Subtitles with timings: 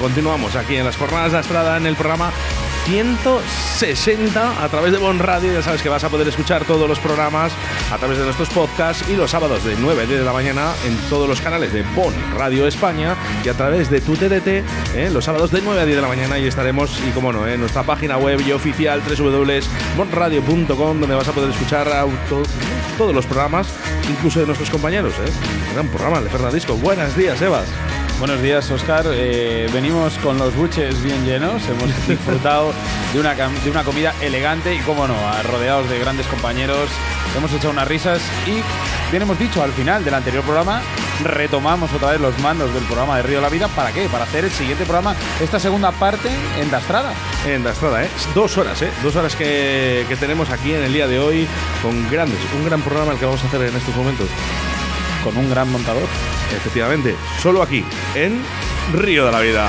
[0.00, 2.30] Continuamos aquí en las jornadas de Estrada en el programa
[2.86, 5.52] 160 a través de Bon Radio.
[5.52, 7.50] Ya sabes que vas a poder escuchar todos los programas
[7.92, 10.72] a través de nuestros podcasts y los sábados de 9 a 10 de la mañana
[10.86, 14.46] en todos los canales de Bon Radio España y a través de tu TDT
[14.94, 15.10] ¿eh?
[15.12, 17.58] los sábados de 9 a 10 de la mañana y estaremos, y como no, en
[17.58, 22.44] nuestra página web y oficial www.bonradio.com donde vas a poder escuchar auto-
[22.96, 23.66] todos los programas,
[24.08, 25.12] incluso de nuestros compañeros.
[25.14, 25.30] ¿eh?
[25.74, 26.74] Gran programa de Fernandisco.
[26.76, 27.66] Buenos días, Evas.
[28.18, 29.04] Buenos días, Oscar.
[29.12, 31.62] Eh, venimos con los buches bien llenos.
[31.68, 32.72] Hemos disfrutado
[33.12, 36.88] de una, de una comida elegante y, como no, rodeados de grandes compañeros.
[37.36, 38.62] Hemos echado unas risas y,
[39.10, 40.80] bien hemos dicho, al final del anterior programa
[41.24, 43.68] retomamos otra vez los mandos del programa de Río de la Vida.
[43.68, 44.08] ¿Para qué?
[44.08, 47.12] Para hacer el siguiente programa, esta segunda parte en Dastrada.
[47.46, 48.08] En la estrada, ¿eh?
[48.34, 48.90] Dos horas, ¿eh?
[49.02, 51.46] Dos horas que, que tenemos aquí en el día de hoy
[51.82, 54.28] con grandes, un gran programa el que vamos a hacer en estos momentos.
[55.26, 56.04] Con un gran montador.
[56.56, 58.40] Efectivamente, solo aquí, en
[58.92, 59.68] Río de la Vida.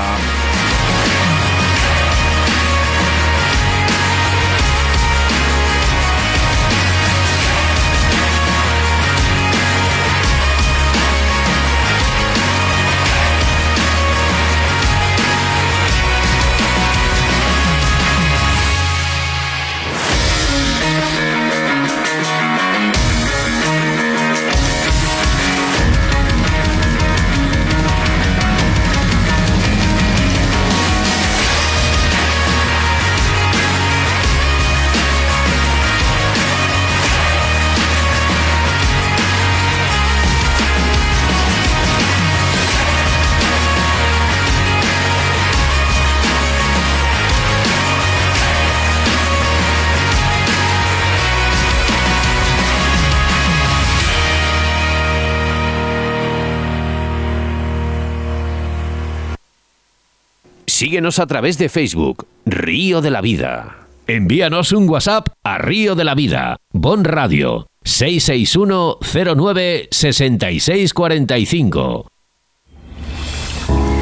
[60.98, 63.86] Síguenos a través de Facebook, Río de la Vida.
[64.08, 68.98] Envíanos un WhatsApp a Río de la Vida, Bon Radio, 661
[69.36, 72.10] 09 6645.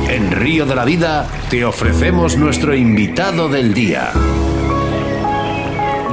[0.08, 4.12] En Río de la Vida te ofrecemos nuestro invitado del día.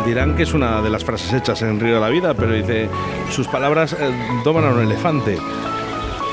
[0.05, 2.89] Dirán que es una de las frases hechas en Río de la Vida, pero dice,
[3.31, 4.11] sus palabras eh,
[4.43, 5.37] doman a un elefante.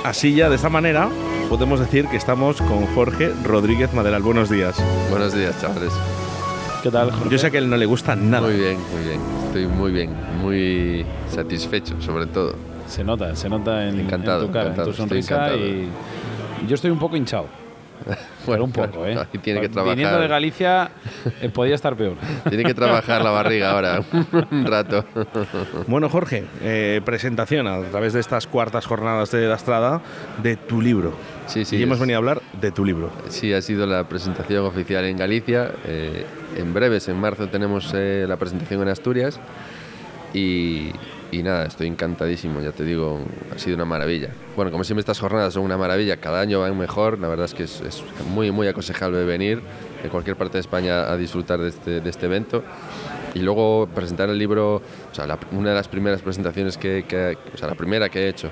[0.04, 1.08] Así ya, de esta manera,
[1.50, 4.22] podemos decir que estamos con Jorge Rodríguez Maderal.
[4.22, 4.80] Buenos días.
[5.10, 5.92] Buenos días, chavales.
[6.80, 7.28] ¿Qué tal, Jorge?
[7.28, 8.46] Yo sé que a él no le gusta nada.
[8.46, 9.20] Muy bien, muy bien.
[9.46, 12.54] Estoy muy bien, muy satisfecho, sobre todo.
[12.86, 15.66] Se nota, se nota en, Encantado, en tu cara, encantado, en tu estoy sonrisa encantado.
[15.66, 15.88] y
[16.68, 17.46] yo estoy un poco hinchado.
[18.46, 19.18] Bueno, un poco, ¿eh?
[19.18, 19.96] Aquí tiene que trabajar.
[19.96, 20.90] Viniendo de Galicia
[21.42, 22.16] eh, podía estar peor.
[22.48, 24.02] Tiene que trabajar la barriga ahora,
[24.50, 25.04] un rato.
[25.86, 30.00] Bueno, Jorge, eh, presentación a través de estas cuartas jornadas de la Estrada
[30.42, 31.12] de tu libro.
[31.50, 31.76] Sí, sí.
[31.76, 33.10] y hemos es- venido a hablar de tu libro.
[33.28, 35.72] Sí, ha sido la presentación oficial en Galicia.
[35.84, 36.24] Eh,
[36.56, 39.38] en breves, en marzo, tenemos eh, la presentación en Asturias.
[40.32, 40.90] Y,
[41.32, 43.20] y nada, estoy encantadísimo, ya te digo,
[43.54, 44.28] ha sido una maravilla.
[44.54, 47.54] Bueno, como siempre estas jornadas son una maravilla, cada año van mejor, la verdad es
[47.54, 49.60] que es, es muy, muy aconsejable venir
[50.02, 52.62] de cualquier parte de España a disfrutar de este, de este evento.
[53.34, 54.82] Y luego presentar el libro, o
[55.14, 58.28] sea, la- una de las primeras presentaciones que, que- o sea, la primera que he
[58.28, 58.50] hecho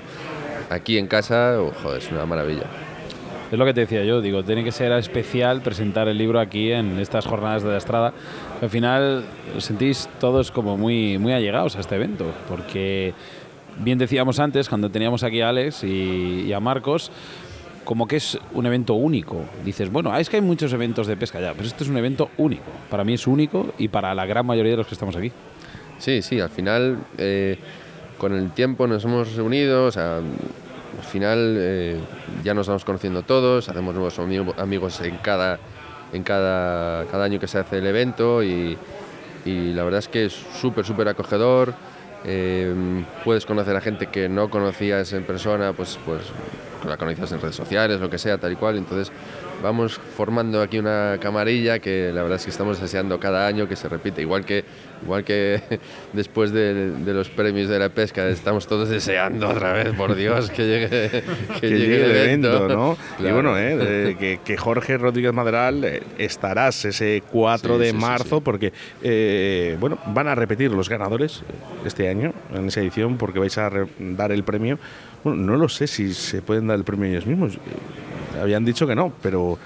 [0.69, 2.63] aquí en casa, oh, joder, es una maravilla.
[3.51, 6.71] Es lo que te decía yo, digo, tiene que ser especial presentar el libro aquí
[6.71, 8.13] en estas jornadas de la Estrada.
[8.61, 9.25] Al final
[9.57, 13.15] os sentís todos como muy, muy allegados a este evento, porque
[13.79, 17.11] bien decíamos antes, cuando teníamos aquí a Alex y, a Marcos,
[17.85, 19.43] como que es un evento único.
[19.65, 22.29] Dices, bueno, es que hay muchos eventos de pesca ya, pero este es un evento
[22.37, 22.69] único.
[22.91, 25.31] Para mí es único y para la gran mayoría de los que estamos aquí.
[25.97, 27.57] Sí, sí, al final eh,
[28.19, 30.19] con el tiempo nos hemos reunido, o sea,
[30.99, 31.97] al final eh,
[32.43, 35.57] ya nos vamos conociendo todos, hacemos nuevos ami- amigos en cada,
[36.11, 38.77] en cada, cada año que se hace el evento y,
[39.45, 41.73] y la verdad es que es súper, súper acogedor.
[42.25, 42.73] eh,
[43.23, 46.21] puedes conocer a gente que no conocías en persona, pues, pues
[46.85, 48.77] la conocías en redes sociales, lo que sea, tal y cual.
[48.77, 49.11] Entonces,
[49.61, 53.75] vamos formando aquí una camarilla que la verdad es que estamos deseando cada año que
[53.75, 54.63] se repite, igual que,
[55.03, 55.61] igual que
[56.13, 60.65] después de, los premios de la pesca estamos todos deseando otra vez, por Dios, que
[60.65, 60.89] llegue,
[61.61, 62.97] que, llegue, el evento, ¿no?
[63.19, 69.77] Y bueno, eh, que, Jorge Rodríguez Maderal eh, estarás ese 4 de marzo porque, eh,
[69.79, 71.43] bueno, van a repetir los ganadores
[71.85, 73.69] este año en esa edición porque vais a
[73.99, 74.79] dar el premio.
[75.23, 77.57] Bueno, no lo sé si se pueden dar el premio ellos mismos
[78.41, 79.57] habían dicho que no, pero.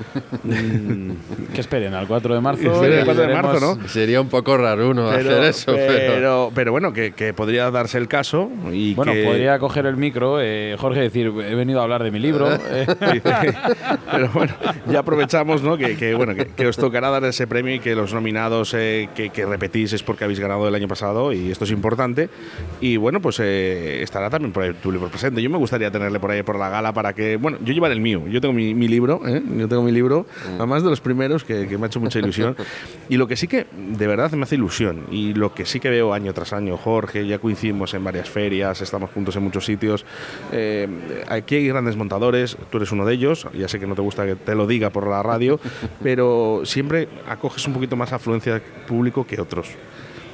[1.54, 2.82] que esperen al 4 de marzo.
[2.82, 3.88] de marzo, ¿no?
[3.88, 5.74] Sería un poco raro uno hacer eso.
[5.74, 8.50] Pero, pero, bueno, que, podría darse el caso.
[8.72, 12.20] Y bueno, podría coger el micro, eh, Jorge, decir, he venido a hablar de mi
[12.20, 12.50] libro.
[14.04, 14.10] Eh.
[14.12, 14.54] pero bueno,
[14.88, 15.78] ya aprovechamos, ¿no?
[15.78, 19.94] Que, bueno, que, os tocará dar ese premio y que los nominados eh, que, repetís
[19.94, 22.30] es porque habéis ganado el año pasado y esto es importante.
[22.82, 25.42] Y bueno, pues estará también por ahí tu libro presente.
[25.42, 27.38] Yo me gustaría tenerle por ahí por la gala para que.
[27.38, 28.24] Bueno, yo llevar el mío.
[28.28, 29.42] Yo tengo mi mi, libro, ¿eh?
[29.58, 30.56] yo tengo mi libro, mm.
[30.56, 32.56] además de los primeros, que, me ha hecho mucha ilusión.
[33.10, 35.90] y lo que sí que de verdad me hace ilusión, y lo que sí que
[35.90, 40.06] veo año tras año, Jorge, ya coincidimos en varias ferias, estamos juntos en muchos sitios.
[40.52, 40.88] Eh,
[41.28, 44.26] aquí hay grandes montadores, tú eres uno de ellos, ya sé que no te gusta
[44.26, 45.60] que te lo diga por la radio,
[46.04, 49.70] pero siempre acoges un poquito más afluencia público que otros.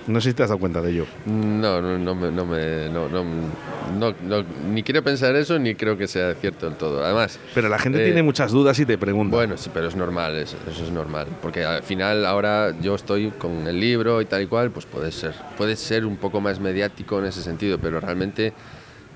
[0.10, 1.06] No sé si te has dado cuenta de ello.
[1.28, 6.08] No, no, no, me, no, me, no, no, ni quiero pensar eso ni creo que
[6.08, 7.06] sea cierto del todo.
[7.06, 7.40] Además.
[7.54, 9.36] Pero la gente tiene eh, muchas dudas y te pregunta.
[9.36, 11.28] Bueno, sí, pero es normal, eso, eso, es normal.
[11.44, 15.12] Porque al final ahora yo estoy con el libro y tal y cual, pues puede
[15.12, 15.36] ser.
[15.58, 18.54] Puede ser un poco más mediático en ese sentido, pero realmente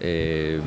[0.05, 0.59] eh,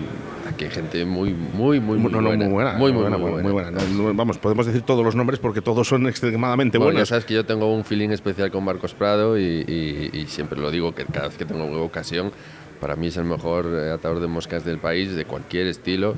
[0.48, 2.72] aquí hay gente muy, muy, muy, muy, buena, muy buena.
[2.72, 3.70] Muy, muy, buena.
[4.14, 7.10] vamos, podemos decir todos los nombres porque todos son extremadamente bueno, buenos.
[7.10, 11.04] sabes que yo tengo un feeling especial con Marcos Prado y, siempre lo digo que
[11.04, 12.32] cada vez que tengo ocasión,
[12.80, 16.14] para mí es el mejor eh, atador de moscas del país, de cualquier estilo.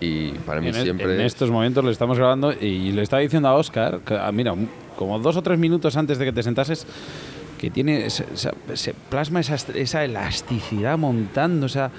[0.00, 1.14] Y para mí en siempre.
[1.14, 4.54] En estos momentos le estamos grabando y le estaba diciendo a Oscar, que, ah, mira,
[4.94, 6.86] como dos o tres minutos antes de que te sentases,
[7.56, 8.10] que tiene.
[8.10, 11.90] Se, plasma esa, esa elasticidad montando, o sea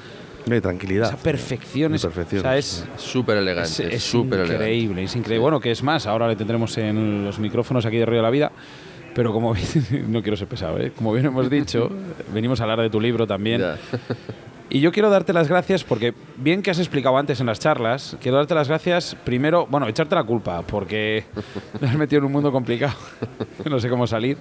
[0.46, 1.08] de tranquilidad.
[1.08, 1.94] Esa perfección.
[1.94, 3.96] Es, es súper elegante.
[3.96, 5.42] Es, increíble, es increíble.
[5.42, 8.30] Bueno, que es más, ahora le tendremos en los micrófonos aquí de Río de la
[8.30, 8.52] Vida.
[9.14, 9.54] Pero como
[10.08, 10.92] no quiero ser pesado, ¿eh?
[10.96, 11.90] como bien hemos dicho,
[12.34, 13.62] venimos a hablar de tu libro también.
[14.72, 18.16] Y yo quiero darte las gracias porque, bien que has explicado antes en las charlas,
[18.22, 21.24] quiero darte las gracias primero, bueno, echarte la culpa, porque
[21.82, 22.94] me has metido en un mundo complicado,
[23.66, 24.38] no sé cómo salir.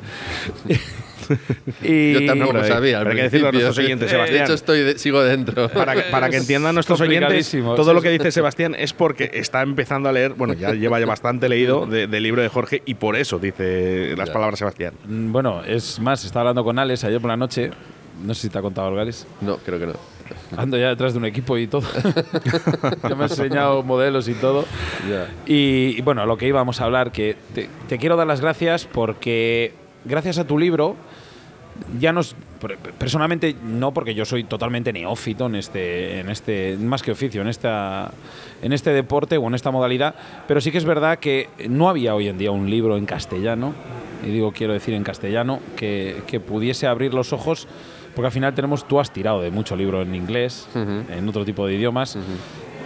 [1.83, 3.01] y, Yo tampoco lo sabía.
[3.01, 4.39] Hay que decirlo a nuestros oyentes, Sebastián.
[4.39, 5.69] De hecho, estoy sigo dentro.
[5.71, 9.63] Para que, para que entiendan nuestros oyentes, todo lo que dice Sebastián es porque está
[9.63, 13.17] empezando a leer, bueno, ya lleva ya bastante leído del libro de Jorge y por
[13.17, 14.93] eso dice las palabras Sebastián.
[15.07, 17.71] Mm, bueno, es más, estaba hablando con Alex ayer por la noche.
[18.23, 19.27] No sé si te ha contado algo, Alex.
[19.41, 20.18] No, creo que no.
[20.57, 21.83] Ando ya detrás de un equipo y todo.
[23.09, 24.65] ya me ha enseñado modelos y todo.
[25.47, 27.37] Y, bueno, a lo que íbamos a hablar, que
[27.89, 29.73] te quiero dar las gracias porque
[30.05, 30.97] gracias a tu libro
[31.99, 32.35] ya nos
[32.99, 37.49] personalmente no porque yo soy totalmente neófito en este en este más que oficio en
[37.49, 38.11] esta
[38.63, 40.15] en este deporte o en esta modalidad
[40.47, 43.75] pero sí que es verdad que no había hoy en día un libro en castellano
[44.27, 47.69] y digo quiero decir en castellano que, que pudiese abrir los ojos
[48.19, 51.69] porque al final tenemos tú has tirado de mucho libro en inglés en otro tipo
[51.69, 52.19] de idiomas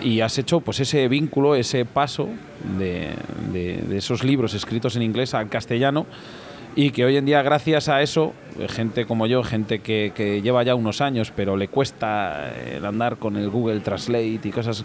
[0.03, 2.29] y has hecho pues ese vínculo ese paso
[2.79, 3.15] de,
[3.51, 6.05] de esos libros escritos en inglés al castellano
[6.77, 8.35] y que hoy en día gracias a eso,
[8.69, 13.17] gente como yo, gente que, lleva ya unos años pero le cuesta eh, el andar
[13.17, 14.85] con el Google Translate y cosas,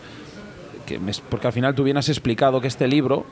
[0.85, 0.97] que
[1.29, 3.25] porque al final tú bien has explicado que este libro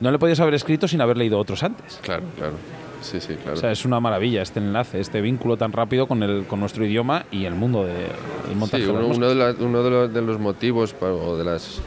[0.00, 2.00] no le podías haber escrito sin haber leído otros antes.
[2.02, 2.54] Claro, claro.
[3.00, 3.54] Sí, sí, claro.
[3.54, 6.84] O sea, es una maravilla este enlace, este vínculo tan rápido con, el, con nuestro
[6.84, 8.84] idioma y el mundo del montaje.
[8.84, 11.80] Sí, uno, de, uno de, los, de los motivos o de las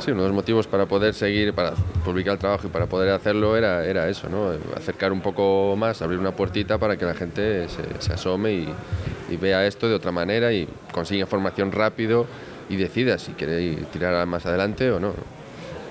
[0.00, 1.72] Sí, uno de los motivos para poder seguir, para
[2.04, 4.52] publicar el trabajo y para poder hacerlo era, era eso, ¿no?
[4.76, 9.66] Acercar un poco más, abrir una puertita para que la gente se, asome y, vea
[9.66, 12.26] esto de otra manera y consiga información rápido
[12.68, 15.14] y decida si quiere tirar más adelante o no.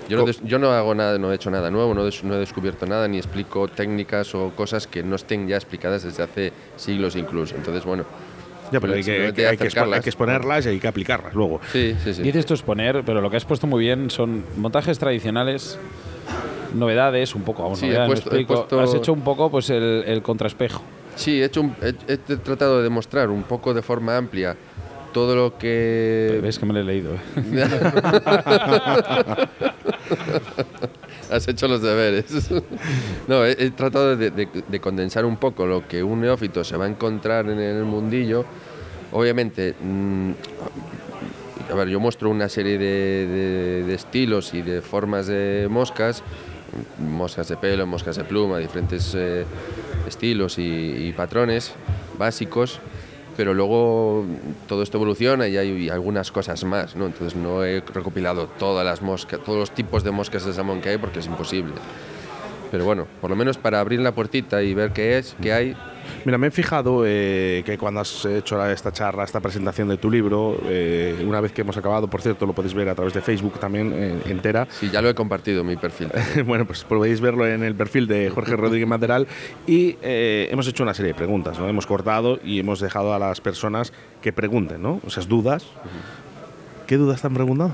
[0.08, 2.86] Yo no, yo no hago nada, no he hecho nada nuevo, no, no he descubierto
[2.86, 7.56] nada, ni explico técnicas o cosas que no estén ya explicadas desde hace siglos incluso.
[7.56, 8.06] Entonces, bueno,
[8.72, 11.62] ya, pero hay que, hay, que exponerlas y hay que aplicarlas luego.
[11.72, 12.22] Sí, sí, sí.
[12.22, 15.80] Dices esto exponer, pero lo que has puesto muy bien son montajes tradicionales,
[16.74, 17.76] novedades, un poco.
[17.76, 20.84] Sí, Has hecho un poco pues el, el contraespejo.
[21.16, 24.56] Sí, he, hecho he, tratado de demostrar un poco de forma amplia
[25.18, 26.40] todo lo que...
[26.44, 27.14] Ves que me lo he leído.
[31.32, 32.52] Has hecho los deberes.
[33.28, 37.50] no, he, tratado de, condensar un poco lo que un neófito se va a encontrar
[37.50, 38.46] en el mundillo.
[39.12, 40.32] Obviamente, mm,
[41.72, 46.22] a ver, yo muestro una serie de, estilos y de formas de moscas,
[47.00, 49.46] moscas de pelo, moscas de pluma, diferentes eh,
[50.08, 51.74] estilos y, y patrones
[52.20, 52.80] básicos
[53.38, 54.26] pero luego
[54.68, 57.06] todo esto evoluciona y hay algunas cosas más, ¿no?
[57.06, 60.90] Entonces no he recopilado todas las moscas, todos los tipos de moscas de salmón que
[60.90, 61.76] hay porque es imposible.
[62.72, 65.78] Pero bueno, por lo menos para abrir la puertita y ver qué es, qué hay.
[66.28, 70.12] Mira, me he fijado eh, que cuando has hecho esta charla, esta presentación de tu
[70.12, 73.22] libro, eh, una vez que hemos acabado, por cierto, lo podéis ver a través de
[73.22, 74.68] Facebook también eh, entera.
[74.70, 76.10] Sí, ya lo he compartido en mi perfil.
[76.46, 79.26] bueno, pues podéis verlo en el perfil de Jorge Rodríguez Maderal
[79.66, 81.70] y hemos hecho una serie de preguntas, ¿no?
[81.70, 85.00] Hemos cortado y hemos dejado a las personas que pregunten, ¿no?
[85.08, 85.66] Esas dudas.
[86.88, 87.72] ¿Qué dudas te han preguntado?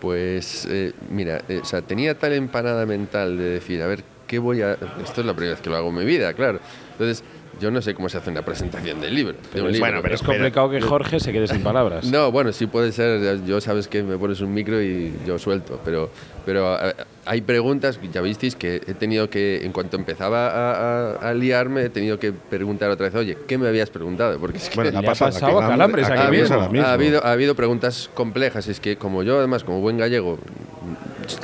[0.00, 4.38] Pues eh, mira, eh, o sea, tenía tal empanada mental de decir, a ver, ¿qué
[4.38, 4.74] voy a...?
[5.02, 6.60] Esto es la primera vez que lo hago en mi vida, claro.
[6.92, 7.24] Entonces,
[7.60, 9.34] yo no sé cómo se hace una presentación del libro.
[9.78, 12.06] bueno, pero es complicado que Jorge se quede sin palabras.
[12.18, 13.44] No, bueno, sí puede ser.
[13.44, 16.10] Yo sabes que me pones un micro y yo suelto, pero,
[16.46, 16.94] pero eh,
[17.26, 22.18] hay preguntas, ya visteis, que he tenido que, en cuanto empezaba a, liarme, he tenido
[22.18, 24.38] que preguntar otra vez, oye, ¿qué me habías preguntado?
[24.38, 26.70] Porque es que bueno, ha pasado, calambres aquí, mismo.
[26.82, 30.38] Ha habido, ha habido preguntas complejas, es que como yo además, como buen gallego,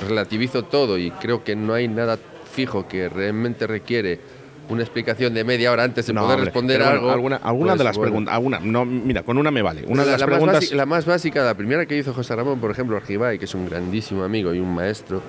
[0.09, 2.19] relativizo todo y creo que no hay nada
[2.55, 4.21] fijo que realmente requiere
[4.69, 7.11] una explicación de media hora antes de poder responder algo.
[7.11, 9.85] alguna, alguna de pues, las preguntas, alguna, no, mira, con una me vale.
[9.87, 10.55] Una de las preguntas.
[10.55, 13.45] Más básica, la más básica, la primera que hizo José Ramón, por ejemplo, Argibay, que
[13.45, 15.23] es un grandísimo amigo y un maestro,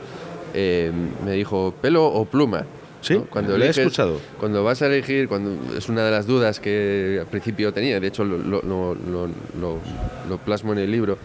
[0.54, 0.92] eh,
[1.26, 2.66] me dijo, ¿pelo o pluma?
[3.02, 4.20] Sí, cuando he escuchado.
[4.40, 8.08] Cuando vas a elegir, cuando es una de las dudas que al principio tenía, de
[8.08, 9.30] hecho lo, lo, lo,
[10.28, 11.18] lo plasmo en el libro.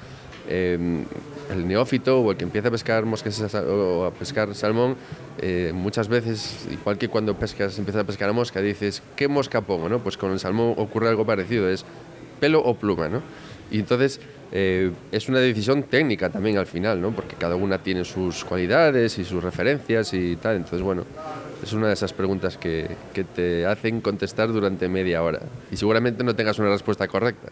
[0.47, 1.05] Eh,
[1.50, 4.97] el neófito o el que empieza a pescar moscas o a pescar salmón,
[5.38, 9.61] eh, muchas veces, igual que cuando pescas, empiezas a pescar a mosca, dices, ¿qué mosca
[9.61, 9.88] pongo?
[9.88, 9.99] ¿no?
[9.99, 11.85] Pues con el salmón ocurre algo parecido, es
[12.38, 13.09] pelo o pluma.
[13.09, 13.23] ¿no?
[13.71, 14.21] Y entonces
[14.52, 17.11] eh, es una decisión técnica también al final, ¿no?
[17.11, 20.57] porque cada una tiene sus cualidades y sus referencias y tal.
[20.57, 21.04] Entonces, bueno,
[21.62, 25.40] es una de esas preguntas que, que, te hacen contestar durante media hora
[25.71, 27.50] y seguramente no tengas una respuesta correcta.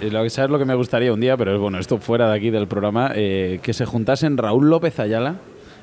[0.00, 2.50] lo que sabes lo que me gustaría un día, pero bueno, esto fuera de aquí
[2.50, 5.36] del programa, eh, que se juntasen Raúl López Ayala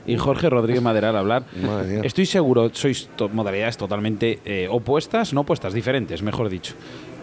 [0.05, 1.43] y Jorge Rodríguez Maderal a hablar.
[2.03, 6.73] Estoy seguro, sois modalidades totalmente eh, opuestas, no opuestas, diferentes, mejor dicho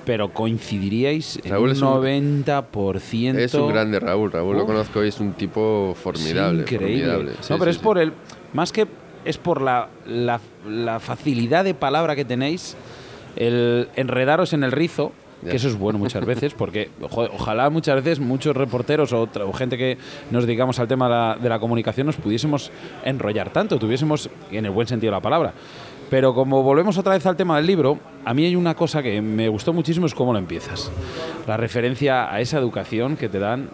[0.04, 3.38] pero coincidiríais en un 90%.
[3.38, 6.60] Es un grande Raúl, Raúl lo conozco y es un tipo formidable.
[6.62, 7.32] increíble.
[7.48, 8.12] no, pero es por el.
[8.52, 8.86] Más que
[9.24, 12.76] es por la, la, facilidad de palabra que tenéis,
[13.36, 15.12] el enredaros en el rizo,
[15.42, 19.98] que eso es bueno muchas veces, porque ojalá muchas veces muchos reporteros o, gente que
[20.30, 22.70] nos dedicamos al tema de la, comunicación nos pudiésemos
[23.04, 25.52] enrollar tanto, tuviésemos, en el buen sentido de la palabra.
[26.08, 29.20] Pero como volvemos otra vez al tema del libro, a mí hay una cosa que
[29.20, 30.90] me gustó muchísimo, es cómo lo empiezas.
[31.46, 33.68] La referencia a esa educación que te dan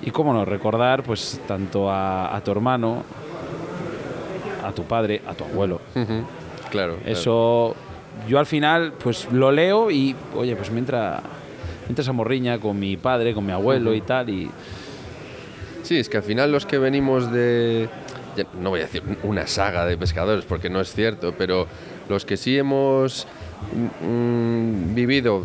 [0.00, 3.02] y cómo no, recordar pues tanto a tu hermano,
[4.68, 5.80] a tu padre, a tu abuelo.
[6.70, 6.98] Claro.
[7.04, 7.74] Eso
[8.28, 11.22] yo al final pues lo leo y oye, pues me entra,
[11.96, 14.50] esa morriña con mi padre, con mi abuelo y tal y
[15.82, 17.88] Sí, es que al final los que venimos de
[18.60, 21.66] no voy a decir una saga de pescadores porque no es cierto, pero
[22.08, 23.26] los que sí hemos
[24.02, 25.44] mm, vivido,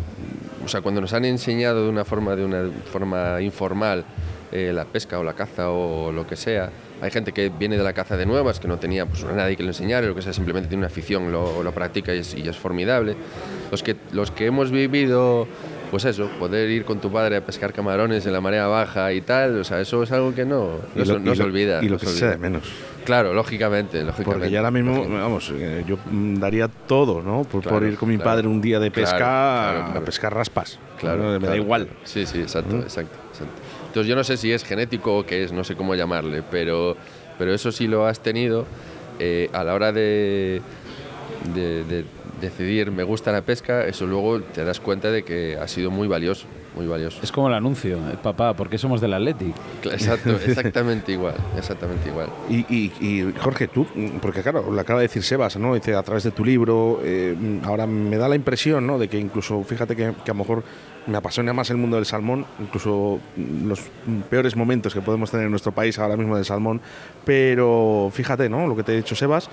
[0.64, 4.04] o sea, cuando nos han enseñado de una forma de una forma informal
[4.52, 6.70] eh, la pesca o la caza o lo que sea,
[7.00, 9.62] hay gente que viene de la caza de nuevas, que no tenía pues, nadie que
[9.62, 12.48] le enseñara, lo que sea, simplemente tiene una afición, lo, lo practica y es, y
[12.48, 13.16] es, formidable.
[13.70, 15.46] Los que, los que hemos vivido,
[15.90, 19.20] pues eso, poder ir con tu padre a pescar camarones en la marea baja y
[19.20, 21.82] tal, o sea, eso es algo que no, no, se olvida.
[21.82, 22.62] Y lo que se de menos.
[23.04, 24.32] Claro, lógicamente, lógicamente.
[24.32, 27.44] Porque ya ahora mismo, vamos, eh, yo daría todo, ¿no?
[27.44, 30.78] Por, ir con mi padre un día de pesca a pescar raspas.
[30.98, 31.88] Claro, me da igual.
[32.04, 33.23] Sí, sí, exacto, exacto.
[33.94, 36.96] Entonces yo no sé si es genético o qué es, no sé cómo llamarle, pero,
[37.38, 38.66] pero eso sí lo has tenido
[39.20, 40.60] eh, a la hora de,
[41.54, 42.04] de,
[42.40, 46.08] decidir me gusta la pesca, eso luego te das cuenta de que ha sido muy
[46.08, 47.20] valioso, muy valioso.
[47.22, 49.54] Es como el anuncio, el papá, porque somos del Athletic.
[49.84, 52.30] Exacto, exactamente igual, exactamente igual.
[52.50, 53.86] Y, Jorge, tú,
[54.20, 55.72] porque claro, lo acaba de decir Sebas, ¿no?
[55.72, 58.98] Dice, a través de tu libro, eh, ahora me da la impresión, ¿no?
[58.98, 60.64] De que incluso, fíjate que, que a lo mejor
[61.06, 63.20] me apasiona más el mundo del salmón, incluso
[63.64, 63.80] los
[64.30, 66.80] peores momentos que podemos tener en nuestro país ahora mismo del salmón,
[67.24, 68.66] pero fíjate, ¿no?
[68.66, 69.50] Lo que te he dicho, Sebas,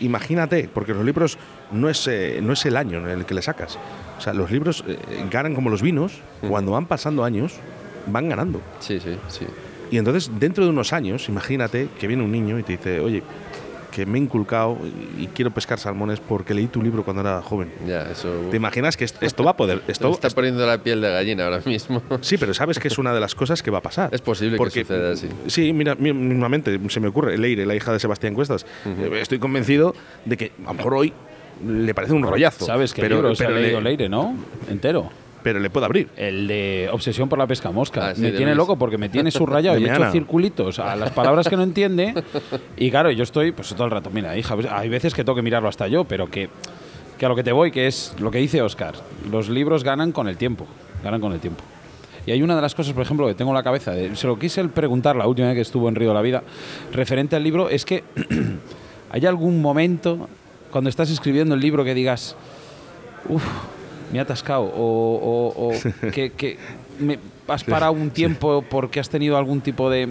[0.00, 1.38] imagínate, porque los libros
[1.72, 3.78] no es, eh, no es el año en el que le sacas.
[4.18, 4.98] O sea, los libros eh,
[5.30, 7.54] ganan como los vinos, cuando van pasando años,
[8.06, 8.60] van ganando.
[8.80, 9.46] Sí, sí, sí.
[9.90, 13.22] Y entonces, dentro de unos años, imagínate que viene un niño y te dice, oye,
[13.90, 14.78] que me he inculcado
[15.18, 17.70] y quiero pescar salmones porque leí tu libro cuando era joven.
[17.86, 18.28] Ya, eso.
[18.50, 19.82] ¿Te imaginas que est- esto va a poder?
[19.86, 22.02] Me Esto, está poniendo la piel de gallina ahora mismo.
[22.20, 24.08] Sí, pero sabes que es una de las cosas que va a pasar.
[24.12, 25.28] Es posible que suceda así.
[25.46, 27.36] Sí, mira, mi- mismamente se me ocurre.
[27.38, 28.64] Leire, la hija de Sebastián Cuestas.
[28.86, 29.94] Eh, Estoy convencido
[30.24, 31.12] de que a lo mejor hoy
[31.66, 32.64] le parece un rollazo.
[32.64, 34.34] ¿Sabes qué pero, libro se ha pero le- leído Leire, no?
[34.70, 35.10] Entero.
[35.42, 36.08] Pero le puede abrir.
[36.16, 38.08] El de Obsesión por la pesca mosca.
[38.10, 38.56] Ah, sí, me tiene Luis.
[38.58, 42.14] loco porque me tiene subrayado y he hecho circulitos a las palabras que no entiende.
[42.76, 45.36] Y claro, yo estoy pues todo el rato, mira, hija, pues, hay veces que tengo
[45.36, 46.48] que mirarlo hasta yo, pero que,
[47.18, 48.94] que a lo que te voy, que es lo que dice Oscar.
[49.30, 50.66] Los libros ganan con el tiempo.
[51.02, 51.62] Ganan con el tiempo.
[52.26, 54.26] Y hay una de las cosas, por ejemplo, que tengo en la cabeza, de- se
[54.26, 56.42] lo quise preguntar la última vez que estuvo en Río de la Vida,
[56.92, 58.04] referente al libro, es que
[59.10, 60.28] hay algún momento
[60.70, 62.36] cuando estás escribiendo el libro que digas,
[63.28, 63.42] uff,
[64.12, 64.72] me he atascado, o,
[65.54, 66.58] o- o que, que
[66.98, 70.08] me has parado un tiempo porque has tenido algún tipo de,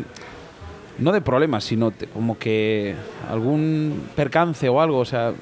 [0.97, 2.95] no de problemas, sino te- como que
[3.29, 5.33] algún percance o algo, o sea,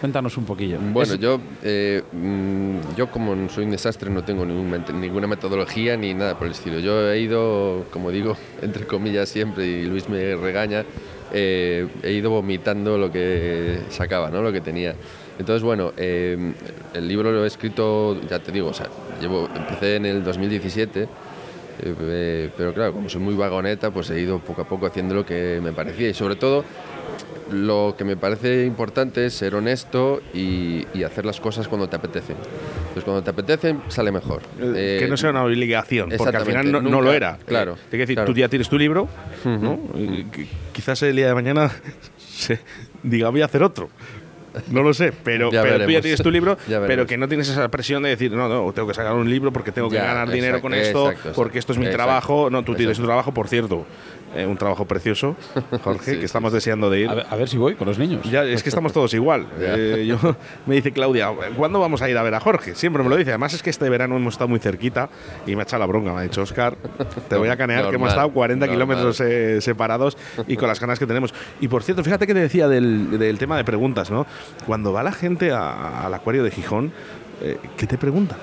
[0.00, 0.78] cuéntanos un poquillo.
[0.80, 5.96] Bueno, Es- yo, eh, mm, yo como soy un desastre no tengo ningún ninguna metodología
[5.96, 6.78] ni nada por el estilo.
[6.80, 10.84] Yo he ido, como digo, entre comillas siempre, y Luis me regaña,
[11.32, 14.42] eh, he ido vomitando lo que sacaba, ¿no?
[14.42, 14.94] lo que tenía.
[15.38, 16.52] Entonces, bueno, eh,
[16.94, 18.86] el libro lo he escrito, ya te digo, o sea,
[19.20, 21.02] llevo, empecé en el 2017.
[21.02, 21.08] eh,
[21.82, 25.24] eh, pero claro, como soy muy vagoneta, pues he ido poco a poco haciendo lo
[25.26, 26.64] que me parecía y sobre todo
[27.50, 31.96] lo que me parece importante es ser honesto y, y hacer las cosas cuando te
[31.96, 32.36] apetecen.
[32.92, 34.42] Pues cuando te apetecen sale mejor.
[34.60, 37.38] Eh, Eh, que no sea una obligación, porque al final no, no nunca- lo era.
[37.44, 38.32] claro, Eh, te quiero decir, claro.
[38.32, 39.08] tú ya tienes tu libro,
[39.44, 39.78] ¿no?
[39.96, 41.70] Y qui- quizás el día de mañana
[42.16, 42.58] se
[43.02, 43.90] diga voy a hacer otro.
[44.70, 46.56] No lo sé, pero, Ya pero tú ya tienes tu libro,
[46.86, 49.52] pero que no tienes esa presión de decir, no, no, tengo que sacar un libro
[49.52, 52.04] porque tengo que Ya, ganar dinero con exacto, esto, exacto, porque esto es mi exacto.
[52.04, 52.50] trabajo.
[52.50, 53.86] No, tú tienes un trabajo, por cierto,
[54.34, 55.36] eh, un trabajo precioso,
[55.82, 57.08] Jorge, Sí, que sí, estamos deseando de ir.
[57.08, 58.22] a, ver, a ver si voy con los niños.
[58.30, 59.46] Ya, es que estamos todos igual.
[59.58, 60.18] Eh, yo,
[60.66, 62.74] me dice Claudia, ¿cuándo vamos a ir a ver a Jorge?
[62.74, 63.30] Siempre me lo dice.
[63.30, 65.08] Además es que este verano hemos estado muy cerquita
[65.46, 66.12] y me ha echado la bronca.
[66.12, 66.76] Me ha dicho, Oscar,
[67.28, 68.74] te voy a canear que hemos Normal, estado 40 normal.
[68.88, 70.16] kilómetros eh, separados
[70.46, 71.34] y con las ganas que tenemos.
[71.60, 74.26] Y por cierto, fíjate que te decía del, del tema de preguntas, ¿no?
[74.66, 76.92] Cuando va la gente a- al acuario de Gijón,
[77.42, 78.38] eh, ¿qué te preguntan?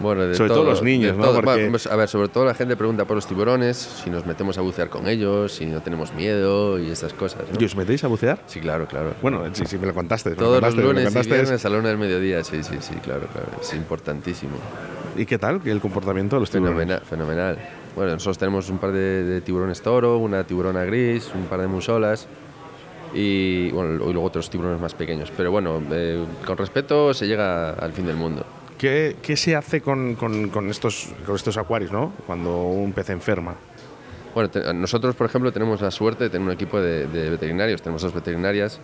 [0.00, 1.24] Bueno, de Sobre todo los niños, ¿no?
[1.24, 1.42] todo.
[1.42, 4.56] Porque- pues, a ver, sobre todo la gente pregunta por los tiburones, si nos metemos
[4.56, 7.42] a bucear con ellos, si no tenemos miedo y estas cosas.
[7.52, 7.60] ¿no?
[7.60, 8.38] ¿Y os metéis a bucear?
[8.46, 9.12] Sí, claro, claro.
[9.20, 10.30] Bueno, sí, sí, me lo contaste.
[10.30, 11.34] lo Todos los contaste, me lo lunes y contaste.
[11.34, 13.48] viernes a la del mediodía, sí, sí, sí, claro, claro.
[13.60, 14.52] Es importantísimo.
[15.16, 16.78] ¿Y qué tal el comportamiento de los tiburones?
[16.78, 17.58] Fenomenal, fenomenal.
[17.94, 21.66] Bueno, nosotros tenemos un par de, de tiburones toro, una tiburona gris, un par de
[21.66, 22.26] musolas
[23.14, 25.32] y, bueno, y luego otros tiburones más pequeños.
[25.36, 28.44] Pero bueno, eh, con respeto se llega al fin del mundo.
[28.78, 32.12] ¿Qué, qué se hace con, con- con estos, con estos acuarios, no?
[32.26, 33.54] Cuando un pez enferma.
[34.34, 37.82] Bueno, te- nosotros, por ejemplo, tenemos la suerte de tener un equipo de, de veterinarios.
[37.82, 38.80] Tenemos dos veterinarias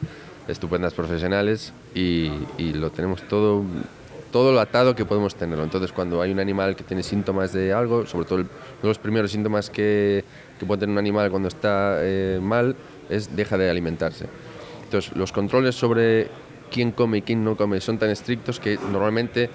[0.48, 3.62] estupendas profesionales y, y lo tenemos todo,
[4.32, 5.64] todo lo atado que podemos tenerlo.
[5.64, 8.88] Entonces, cuando hay un animal que tiene síntomas de algo, sobre todo el- uno de
[8.88, 10.24] los primeros síntomas que,
[10.58, 12.76] que puede tener un animal cuando está eh, mal
[13.10, 14.26] es deja de alimentarse.
[14.84, 16.28] Entonces, los controles sobre
[16.70, 19.50] quién come y quién no come son tan estrictos que normalmente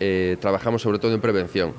[0.00, 1.72] eh, trabajamos sobre todo en prevención.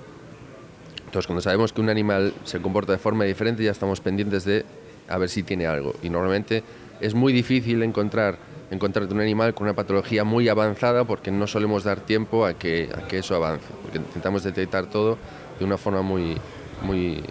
[1.05, 4.65] Entonces, cuando sabemos que un animal se comporta de forma diferente, ya estamos pendientes de
[5.07, 5.93] a ver si tiene algo.
[6.03, 6.63] Y normalmente
[6.99, 8.37] es muy difícil encontrar
[8.71, 12.89] encontrarte un animal con una patología muy avanzada porque no solemos dar tiempo a que,
[12.95, 13.65] a que eso avance.
[13.81, 15.17] Porque intentamos detectar todo
[15.57, 16.37] de una forma muy,
[16.83, 17.23] muy,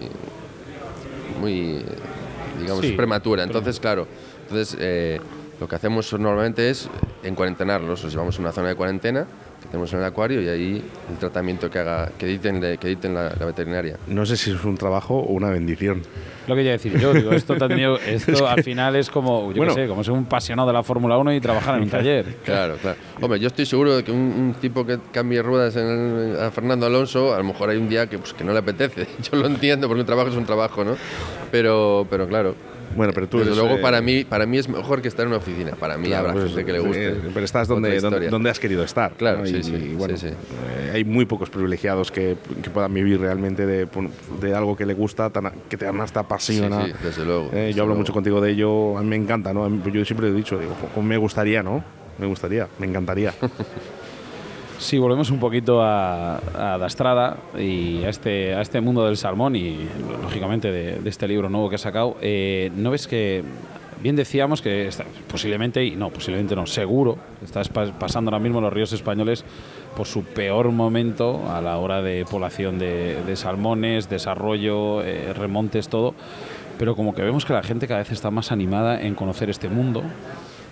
[1.40, 1.84] muy
[2.58, 3.42] digamos, Sí, prematura.
[3.42, 4.06] Entonces, claro,
[4.42, 5.20] entonces, eh,
[5.60, 6.88] lo que hacemos normalmente es
[7.22, 8.02] encuarentenarlos.
[8.02, 9.26] Los llevamos a una zona de cuarentena
[9.70, 13.34] tenemos en el acuario y ahí el tratamiento que haga, que editen, que editen la,
[13.38, 13.96] la veterinaria.
[14.06, 16.02] No sé si es un trabajo o una bendición.
[16.46, 19.52] Lo que iba a decir yo, digo, esto, tenido- esto al final es como, yo
[19.52, 19.74] qué Bueno.
[19.74, 22.24] sé, como ser un apasionado de la Fórmula 1 y trabajar en un taller.
[22.44, 22.96] Claro, claro.
[23.20, 26.50] Hombre, yo estoy seguro de que un, un tipo que cambie ruedas en el- a
[26.50, 29.06] Fernando Alonso, a lo mejor hay un día que, pues, que no le apetece.
[29.30, 30.96] Yo lo entiendo porque un trabajo es un trabajo, ¿no?
[31.50, 32.54] Pero, pero claro.
[32.96, 35.22] Bueno, pero tú Desde eres, luego eh, para mí, para mí es mejor que estar
[35.24, 35.72] en una oficina.
[35.72, 37.08] Para mí Claro, habrá pues, gente que le guste.
[37.08, 39.12] eh, pero estás donde, donde, donde has querido estar.
[39.12, 39.46] Claro, ¿no?
[39.46, 40.34] sí, Y- sí, y bueno, sí, sí.
[40.34, 43.86] eh, hay muy pocos privilegiados que, que puedan vivir realmente de,
[44.40, 46.86] de algo que le gusta, tan, que te te apasiona.
[46.86, 48.00] Sí, desde luego, Eh, desde yo hablo luego.
[48.00, 49.68] mucho contigo de ello, a mí me encanta, ¿no?
[49.68, 51.84] Mí- Yo siempre he dicho, digo, "Jo, me gustaría, ¿no?
[52.18, 53.32] Me gustaría, me encantaría.
[54.78, 59.56] Si volvemos un poquito a, a Dastrada y a este, a este mundo del salmón
[59.56, 59.76] y
[60.22, 63.42] lógicamente de, este libro nuevo que ha sacado, eh, ¿no ves que
[64.00, 64.88] bien decíamos que
[65.28, 69.44] posiblemente, y no, posiblemente no, seguro, estás pas- pasando ahora mismo los ríos españoles
[69.96, 75.88] por su peor momento a la hora de población de, de salmones, desarrollo, eh, remontes,
[75.88, 76.14] todo?
[76.78, 79.68] pero como que vemos que la gente cada vez está más animada en conocer este
[79.68, 80.04] mundo.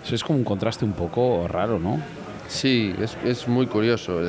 [0.05, 1.99] Eso es como un contraste un poco raro, ¿no?
[2.47, 4.19] Sí, es, es muy curioso.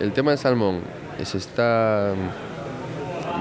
[0.00, 0.80] El tema del salmón
[1.24, 2.14] se está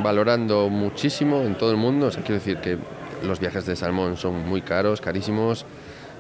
[0.04, 2.10] valorando muchísimo en todo el mundo.
[2.10, 2.78] Quiero decir que
[3.24, 5.66] los viajes de salmón son muy caros, carísimos.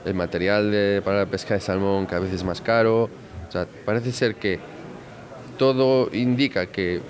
[0.05, 3.09] El material para la pesca de salmón cada vez es más caro.
[3.47, 4.59] O sea, parece ser que
[5.57, 7.01] todo indica que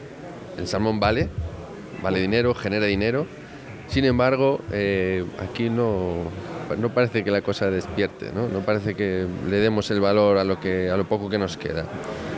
[0.58, 1.30] el salmón vale,
[2.02, 3.26] vale dinero, genera dinero.
[3.88, 6.24] Sin embargo, eh, aquí no,
[6.78, 8.48] no parece que la cosa despierte, ¿no?
[8.48, 11.58] No parece que le demos el valor a lo, que, a lo poco que nos
[11.58, 11.86] queda.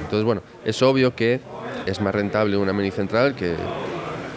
[0.04, 1.40] Entonces, bueno, es obvio que
[1.86, 3.56] es más rentable una mini central que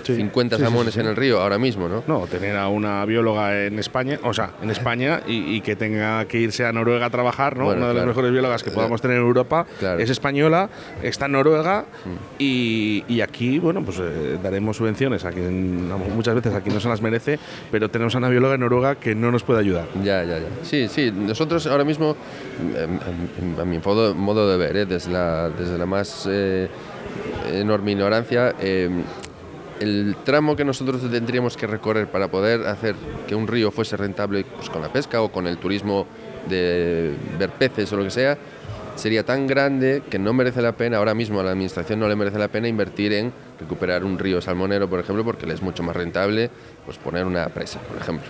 [0.02, 2.02] Sí, 50 sí, salmones en el río ahora mismo, ¿no?
[2.06, 6.24] No, tener a una bióloga en España, o sea, en España y, y que tenga
[6.26, 7.64] que irse a Noruega a trabajar, ¿no?
[7.64, 9.98] Bueno, una de las mejores biólogas que podamos tener en Europa Claro.
[9.98, 10.02] Mm.
[10.02, 10.68] es española,
[11.02, 11.84] está en Noruega
[12.38, 16.80] y, y aquí, bueno, pues eh, daremos subvenciones a quien muchas veces a quien no
[16.80, 17.38] se las merece,
[17.70, 19.86] pero tenemos a una bióloga en Noruega que no nos puede ayudar.
[20.02, 20.48] Ya, ya, ya.
[20.62, 22.16] Sí, sí, nosotros ahora mismo,
[23.60, 24.86] a mi modo, modo de ver, ¿eh?
[24.86, 26.68] desde, la, desde la más eh,
[27.52, 29.02] enorme ignorancia, em,
[29.80, 32.94] el tramo que nosotros tendríamos que recorrer para poder hacer
[33.26, 36.06] que un río fuese rentable pues, con la pesca o con el turismo
[36.48, 38.38] de ver peces o lo que sea,
[38.96, 42.16] sería tan grande que no merece la pena, ahora mismo a la administración no le
[42.16, 45.82] merece la pena invertir en recuperar un río salmonero, por ejemplo, porque le es mucho
[45.82, 46.50] más rentable
[46.84, 48.28] pues, poner una presa, por ejemplo.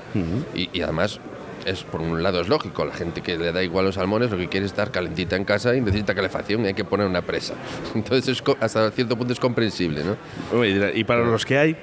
[0.54, 1.20] y, y además,
[1.66, 4.36] es, por un lado es lógico, la gente que le da igual los salmones lo
[4.36, 7.22] que quiere es estar calentita en casa y necesita calefacción y hay que poner una
[7.22, 7.54] presa.
[7.94, 10.64] Entonces, es hasta cierto punto es comprensible, ¿no?
[10.64, 11.76] Y para los que hay,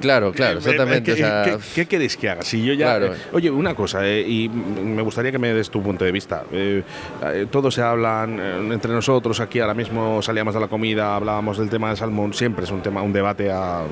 [0.00, 1.02] Claro, claro, Eh, exactamente.
[1.02, 2.42] ¿Qué, o sea, qué- qué queréis que haga?
[2.42, 3.14] Si yo ya, Claro.
[3.14, 6.44] eh, oye, una cosa, eh, y me gustaría que me des tu punto de vista.
[6.52, 6.82] Eh,
[7.24, 11.58] eh, todos se hablan eh, entre nosotros, aquí ahora mismo salíamos de la comida, hablábamos
[11.58, 13.84] del tema del salmón, siempre es un tema, un debate a, a-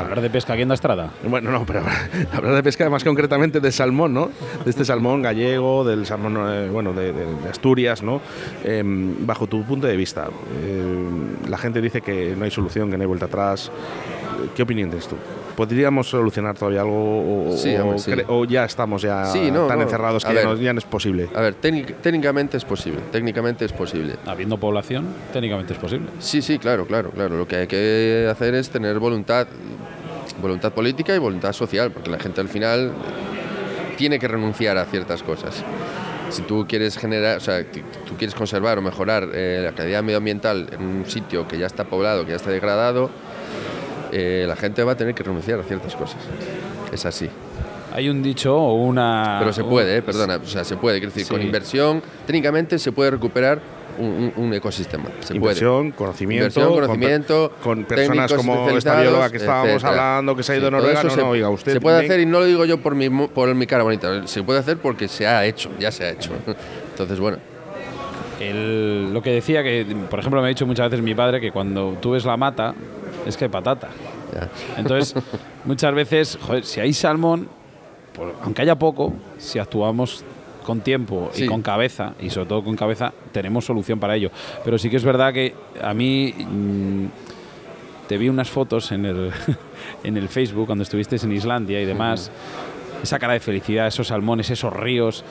[0.00, 1.10] Hablar de pesca aquí en la estrada.
[1.28, 1.82] bueno, no, pero
[2.32, 4.30] hablar de pesca más concretamente del salmón, ¿no?
[4.64, 8.20] De este salmón gallego, del salmón, eh, bueno, de, de- de Asturias, ¿no?
[8.64, 10.28] Eh, bajo tu punto de vista,
[10.62, 11.04] eh,
[11.48, 13.70] la gente dice que no hay solución, que no hay vuelta atrás.
[14.54, 15.16] ¿Qué opinión tienes tú?
[15.56, 18.12] ¿Podríamos solucionar todavía algo o, Sí, o hombre, sí.
[18.28, 19.84] o ya estamos ya Sí, no, tan no.
[19.84, 20.46] encerrados que ya ver.
[20.48, 21.28] no, ya no es posible?
[21.34, 24.16] a ver, técnic- técnicamente es posible, técnicamente es posible.
[24.26, 26.08] Habiendo población, técnicamente es posible.
[26.18, 27.36] Sí, sí, claro, claro, claro.
[27.36, 29.46] Lo que hay que hacer es tener voluntad,
[30.42, 32.92] voluntad política y voluntad social, porque la gente al final
[33.96, 35.62] tiene que renunciar a ciertas cosas.
[36.30, 40.68] Si tú quieres generar, o sea, tú quieres conservar o mejorar eh, la calidad medioambiental
[40.72, 43.10] en un sitio que ya está poblado, que ya está degradado,
[44.16, 46.18] eh, la gente va a tener que renunciar a ciertas cosas.
[46.92, 47.28] Es así.
[47.92, 49.36] Hay un dicho o una.
[49.40, 52.78] Pero se un- puede, eh, perdona, o sea, se puede, quiero decir, con inversión, técnicamente
[52.78, 53.60] se puede recuperar
[53.98, 55.04] un, un- un ecosistema.
[55.20, 59.68] Se Inversión, conocimiento, Inversión, con per- conocimiento, con, personas técnicos como esta bióloga que estábamos
[59.74, 59.90] etcétera.
[59.90, 62.04] hablando, que se ha ido Sí, a Noruega, no, se, no, oiga, usted se puede
[62.04, 64.78] hacer y no lo digo yo por mi, por mi cara bonita, se puede hacer
[64.78, 66.30] porque se ha hecho, ya se ha hecho.
[66.90, 67.38] Entonces, bueno,
[68.40, 71.52] El- lo que decía que, por ejemplo, me ha dicho muchas veces mi padre que
[71.52, 72.74] cuando tú ves la mata,
[73.26, 73.88] es que hay patata.
[74.32, 74.48] ya.
[74.76, 75.14] Entonces,
[75.64, 77.48] muchas veces, joder, si hay salmón,
[78.42, 80.24] aunque haya poco, si actuamos
[80.64, 84.30] con tiempo y con cabeza, y sobre todo con cabeza, tenemos solución para ello.
[84.64, 87.06] Pero sí que es verdad que a mí mm,
[88.08, 89.30] te vi unas fotos en el,
[90.04, 92.30] en el Facebook cuando estuviste en Islandia y demás,
[93.02, 95.24] esa cara de felicidad, esos salmones, esos ríos,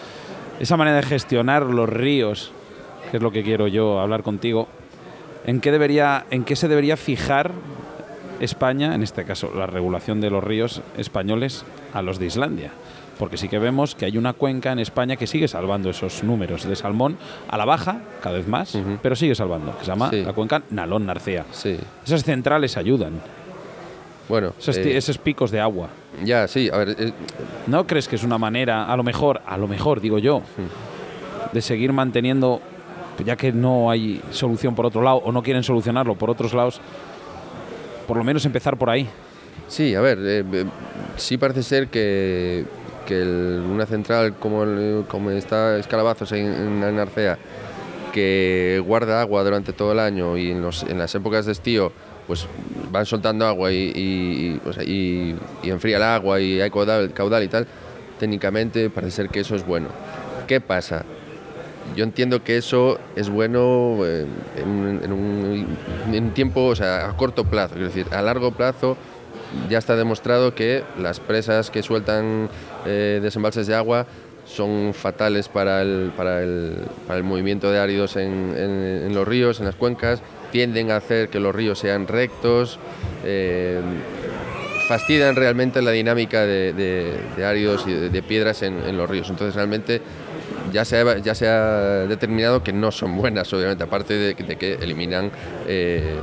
[0.60, 2.51] esa manera de gestionar los ríos,
[3.10, 4.67] que es lo que quiero yo hablar contigo.
[5.45, 7.51] ¿En qué, debería, ¿En qué se debería fijar
[8.43, 12.71] España, en este caso la regulación de los ríos españoles, a los de Islandia?
[13.19, 16.63] Porque sí que vemos que hay una cuenca en España que sigue salvando esos números
[16.67, 20.23] de salmón a la baja, cada vez más, pero sigue salvando, que se llama Sí.
[20.23, 21.45] la cuenca Nalón-Narcea.
[21.51, 21.77] Sí.
[22.06, 23.13] Esas centrales ayudan,
[24.29, 25.89] Bueno, esos, eh, esos picos de agua.
[26.23, 27.12] ya, sí, a ver, eh,
[27.67, 30.41] ¿No crees que es una manera, a lo mejor, a lo mejor, digo yo,
[31.51, 32.62] de seguir manteniendo,
[33.23, 36.82] ya que no hay solución por otro lado o no quieren solucionarlo por otros lados,
[38.08, 39.08] por lo menos empezar por ahí?
[39.68, 40.66] sí, a ver, eh, eh,
[41.18, 42.66] sí parece ser que,
[43.08, 46.48] que una central como, el- como está Escalabazos en,
[46.84, 47.38] en Narcea,
[48.13, 50.62] que guarda agua durante todo el año y en,
[50.98, 51.92] las épocas de estío
[52.28, 52.48] pues
[52.92, 57.68] van soltando agua y, y- y enfría el agua y hay caudal, caudal y tal,
[58.20, 59.88] técnicamente parece ser que eso es bueno.
[60.48, 61.04] ¿Qué pasa?
[61.96, 64.26] Yo entiendo que eso es bueno eh,
[64.58, 68.98] en, un- tiempo, o sea, a corto plazo, quiero decir, a largo plazo
[69.69, 72.50] ya está demostrado que las presas que sueltan
[72.86, 74.08] eh, desembalses de agua
[74.46, 79.60] son fatales para el, para el, para el movimiento de áridos en, en- los ríos,
[79.60, 82.80] en las cuencas, tienden a hacer que los ríos sean rectos,
[83.24, 83.80] eh,
[84.88, 89.30] fastidian realmente la dinámica de, de, áridos y de, piedras en, los ríos.
[89.30, 90.02] Entonces realmente
[90.74, 94.74] ya se, ha, ya se ha determinado que no son buenas, obviamente, aparte de, que
[94.74, 95.32] eliminan
[95.68, 96.16] eh,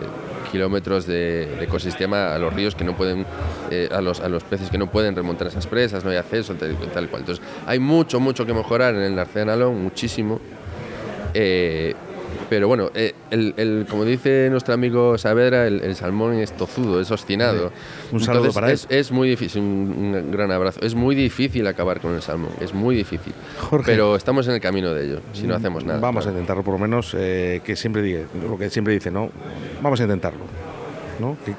[0.51, 3.25] kilómetros de, ecosistema a los ríos que no pueden,
[3.71, 6.55] eh, a, los, a los peces que no pueden remontar esas presas, no hay acceso,
[6.55, 7.23] tal, tal cual.
[7.23, 10.41] Entonces hay mucho, mucho que mejorar en el Arcenalón, muchísimo.
[11.33, 11.95] Eh,
[12.51, 17.71] pero bueno, eh, el, como dice nuestro amigo Saavedra, el, salmón es tozudo, es obstinado.
[18.11, 20.81] Un saludo para es, Es muy difícil, un, gran abrazo.
[20.83, 23.33] Es muy difícil acabar con el salmón, es muy difícil.
[23.87, 26.01] Pero estamos en el camino de ello, si no hacemos nada.
[26.01, 29.31] Vamos a intentarlo, por lo menos, eh, que siempre diga, lo que siempre dice, ¿no?
[29.81, 30.70] Vamos a intentarlo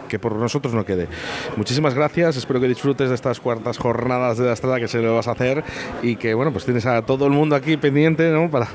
[0.07, 1.07] que, por nosotros no quede.
[1.57, 5.15] Muchísimas gracias, espero que disfrutes de estas cuartas jornadas de la estrada que se lo
[5.15, 5.63] vas a hacer
[6.01, 8.67] y que bueno, pues tienes a todo el mundo aquí pendiente para,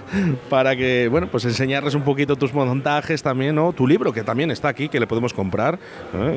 [0.50, 3.72] para que bueno, pues enseñarles un poquito tus montajes también, ¿no?
[3.72, 5.78] tu libro que también está aquí, que le podemos comprar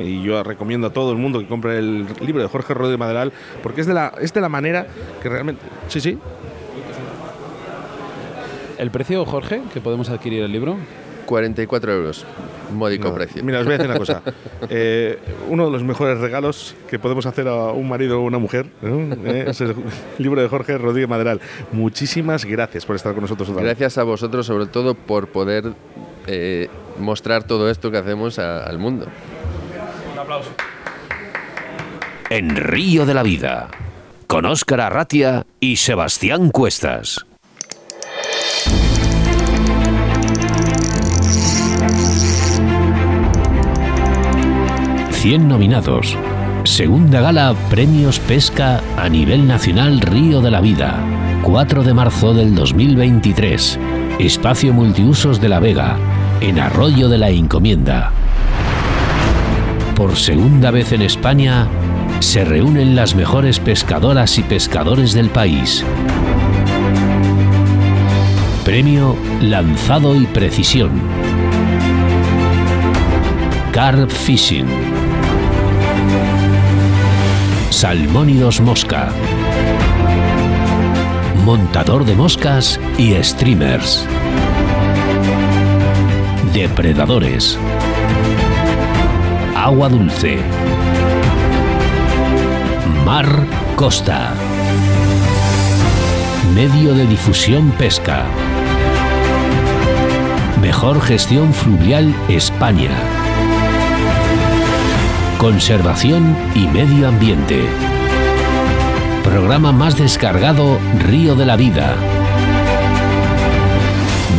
[0.02, 3.32] y yo recomiendo a todo el mundo que compre el libro de Jorge Rodríguez Maderal
[3.62, 4.86] porque es de la, es de la manera
[5.22, 5.62] que realmente...
[5.88, 6.18] Sí, sí.
[8.80, 10.78] ¿El precio, Jorge, que podemos adquirir el libro?
[11.26, 12.24] 44 euros,
[12.72, 13.42] módico precio.
[13.44, 14.22] Mira, os voy a decir una cosa.
[14.72, 18.66] Eh, uno de los mejores regalos que podemos hacer a un marido o una mujer
[18.82, 19.74] eh, es el
[20.18, 21.40] libro de Jorge Rodríguez Maderal.
[21.72, 23.50] Muchísimas gracias por estar con nosotros.
[23.50, 25.72] Gracias a vosotros, sobre todo, por poder
[26.26, 29.06] eh, mostrar todo esto que hacemos al mundo.
[30.12, 30.50] Un aplauso.
[32.28, 33.68] En Río de la Vida,
[34.26, 37.26] con Óscar Arratia y Sebastián Cuestas.
[45.20, 46.16] 100 nominados.
[46.64, 50.98] Segunda gala Premios Pesca a nivel nacional Río de la Vida.
[51.42, 53.78] 4 de marzo del 2023.
[54.18, 55.98] Espacio Multiusos de La Vega,
[56.40, 58.12] en Arroyo de la Encomienda.
[59.94, 61.68] Por segunda vez en España,
[62.20, 65.84] se reúnen las mejores pescadoras y pescadores del país.
[68.64, 70.92] Premio Lanzado y Precisión.
[73.70, 74.99] Carp Fishing.
[77.80, 79.08] Salmónidos Mosca.
[81.46, 84.06] Montador de moscas y streamers.
[86.52, 87.58] Depredadores.
[89.56, 90.40] Agua dulce.
[93.06, 94.34] Mar Costa.
[96.54, 98.26] Medio de difusión pesca.
[100.60, 103.19] Mejor gestión fluvial España.
[105.40, 107.64] Conservación y Medio Ambiente.
[109.24, 111.96] Programa más descargado Río de la Vida.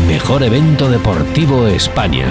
[0.07, 2.27] Mejor evento deportivo España.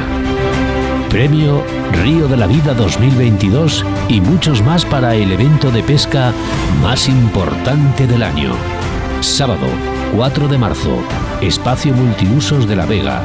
[1.08, 1.64] Premio
[2.04, 6.32] Río de la Vida 2022 y muchos más para el evento de pesca
[6.80, 8.52] más importante del año.
[9.20, 9.66] Sábado
[10.14, 10.96] 4 de marzo,
[11.40, 13.24] Espacio Multiusos de La Vega.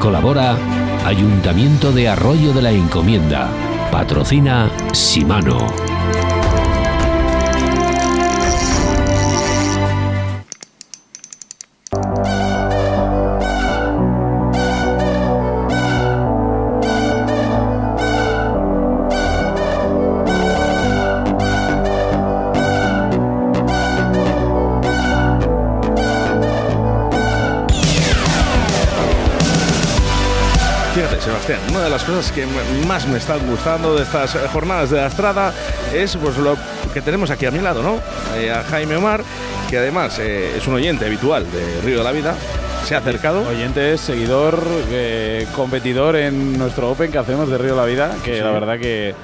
[0.00, 0.56] Colabora
[1.04, 3.50] Ayuntamiento de Arroyo de la Encomienda.
[3.90, 5.87] Patrocina Simano.
[32.08, 32.46] Cosas que
[32.86, 35.52] más me están gustando de estas jornadas de la Estrada
[35.94, 36.56] es pues, lo
[36.94, 38.00] que tenemos aquí a mi lado, ¿no?
[38.38, 39.22] Eh, a Jaime Omar,
[39.68, 42.34] que además eh, es un oyente habitual de Río de la Vida,
[42.84, 43.46] se ha acercado.
[43.46, 44.58] Oyente, seguidor,
[44.90, 48.78] eh, competidor en nuestro Open que hacemos de Río de la Vida, que la verdad
[48.78, 49.14] que...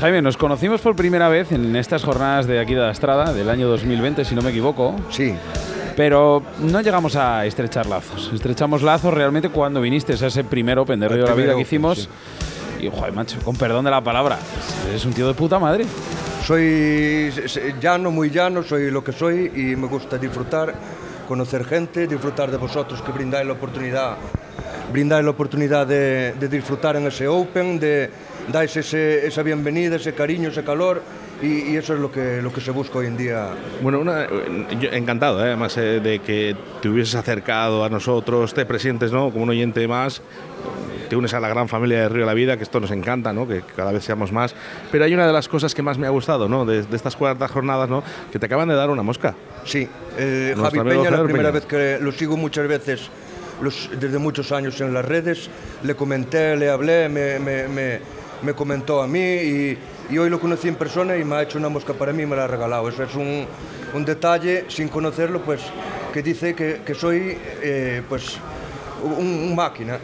[0.00, 3.48] Jaime, nos conocimos por primera vez en estas jornadas de aquí de la Estrada, del
[3.48, 4.96] año 2020, si no me equivoco.
[5.10, 5.36] Sí.
[5.96, 8.30] Pero no llegamos a estrechar lazos.
[8.34, 11.60] Estrechamos lazos realmente cuando viniste a ese primer Open de Río de la Vida que
[11.60, 12.08] hicimos.
[12.80, 14.38] Y, joder, macho, con perdón de la palabra,
[14.88, 15.86] eres un tío de puta madre.
[16.44, 17.32] Soy
[17.80, 20.74] llano, muy llano, soy lo que soy y me gusta disfrutar,
[21.26, 24.16] conocer gente, disfrutar de vosotros que brindáis la oportunidad,
[24.92, 28.10] brindáis la oportunidad de, disfrutar en ese Open, de
[28.52, 31.02] dais ese, esa bienvenida, ese cariño, ese calor
[31.42, 33.48] y, eso es lo que, lo que se busca hoy en día.
[33.82, 34.26] Bueno, una,
[34.80, 35.48] yo, encantado, ¿eh?
[35.48, 39.30] además eh, de que te hubieses acercado a nosotros, te presentes ¿no?
[39.30, 40.22] como un oyente más,
[41.08, 43.32] te unes a la gran familia de Río de la Vida, que esto nos encanta,
[43.32, 43.46] ¿no?
[43.46, 44.54] que cada vez seamos más.
[44.90, 46.64] Pero hay una de las cosas que más me ha gustado ¿no?
[46.64, 48.02] de, estas cuartas jornadas, ¿no?
[48.32, 49.34] que te acaban de dar una mosca.
[49.64, 53.10] Sí, eh, Javi Peña, la primera vez que lo sigo muchas veces,
[53.98, 55.48] desde muchos años en las redes,
[55.82, 58.00] le comenté, le hablé, me, me, me,
[58.44, 59.18] me comentó a mí
[60.10, 62.26] y hoy lo conocí en persona y me ha hecho una mosca para mí y
[62.26, 62.88] me la ha regalado.
[62.88, 65.62] Eso es un, detalle, sin conocerlo, pues
[66.12, 68.38] que dice que, que soy, eh, pues,
[69.04, 69.98] un, un máquina.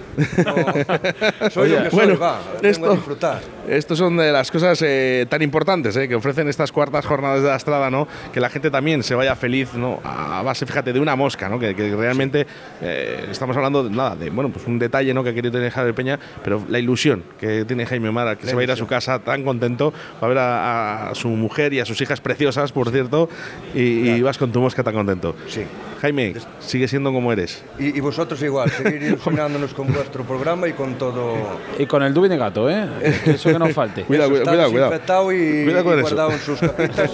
[0.45, 0.55] No,
[1.51, 3.41] soy lo que soy, bueno, va, vengo esto- a disfrutar.
[3.69, 7.49] Estos son de las cosas eh, tan importantes eh, que ofrecen estas cuartas jornadas de
[7.49, 8.09] la Estrada, ¿no?
[8.33, 10.01] Que la gente también se vaya feliz, ¿no?
[10.03, 11.59] A base, fíjate, de una mosca, ¿no?
[11.59, 12.47] Que, que realmente
[12.83, 15.23] eh, estamos hablando de nada, de bueno, pues un detalle, ¿no?
[15.23, 18.55] Que ha querido tener Javier Peña, pero la ilusión que tiene Jaime Omar, que se
[18.55, 21.73] va a ir a su casa tan contento, va a ver a, a su mujer
[21.73, 23.29] y a sus hijas preciosas, por cierto,
[23.75, 25.37] y, y vas con tu mosca tan contento.
[25.47, 25.63] Sí.
[26.01, 27.63] Jaime, sigue siendo como eres.
[27.79, 31.35] Y, y vosotros igual, seguir ilusionándonos con vuestro programa y con todo.
[31.79, 32.89] Y con el Dubin de gato, ¿eh?
[33.27, 34.03] Eso que no falte.
[34.07, 35.33] Cuidado, Eso está cuidado, cuidado.
[35.33, 36.03] y, Cuidado con y eso.
[36.03, 37.11] guardado en sus capitas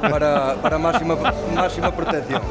[0.00, 1.16] para, para máxima,
[1.54, 2.42] máxima protección.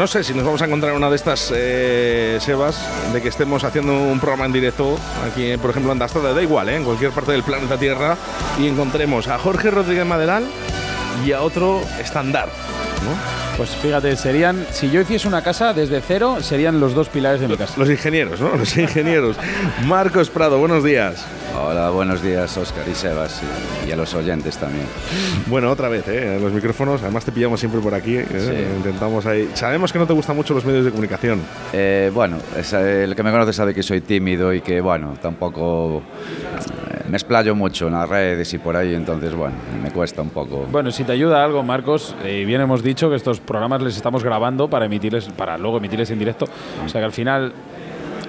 [0.00, 3.28] No sé si nos vamos a encontrar en una de estas eh, Sebas, de que
[3.28, 4.98] estemos haciendo un programa en directo
[5.30, 6.76] aquí, por ejemplo, en Dastrada, da igual, ¿eh?
[6.76, 8.16] en cualquier parte del planeta Tierra,
[8.58, 10.46] y encontremos a Jorge Rodríguez Maderal
[11.22, 12.46] y a otro estándar.
[12.46, 13.58] ¿no?
[13.58, 17.48] Pues fíjate, serían, si yo hiciese una casa desde cero, serían los dos pilares de
[17.48, 17.74] mi casa.
[17.76, 18.56] Los ingenieros, ¿no?
[18.56, 19.36] Los ingenieros.
[19.84, 21.26] Marcos Prado, buenos días.
[21.62, 23.42] Hola, buenos días, Oscar y Sebas,
[23.84, 24.86] y, y a los oyentes también.
[25.46, 26.38] Bueno, otra vez, ¿eh?
[26.40, 28.26] los micrófonos, además te pillamos siempre por aquí, ¿eh?
[28.30, 28.76] Sí.
[28.78, 29.48] intentamos ahí.
[29.54, 31.40] Sabemos que no te gustan mucho los medios de comunicación.
[31.72, 35.14] Eh, bueno, es, eh, el que me conoce sabe que soy tímido y que, bueno,
[35.20, 40.22] tampoco eh, me explayo mucho en las redes y por ahí, entonces, bueno, me cuesta
[40.22, 40.66] un poco.
[40.72, 44.24] Bueno, si te ayuda algo, Marcos, eh, bien hemos dicho que estos programas les estamos
[44.24, 46.46] grabando para emitirles, para luego emitirles en directo.
[46.84, 47.52] O sea que al final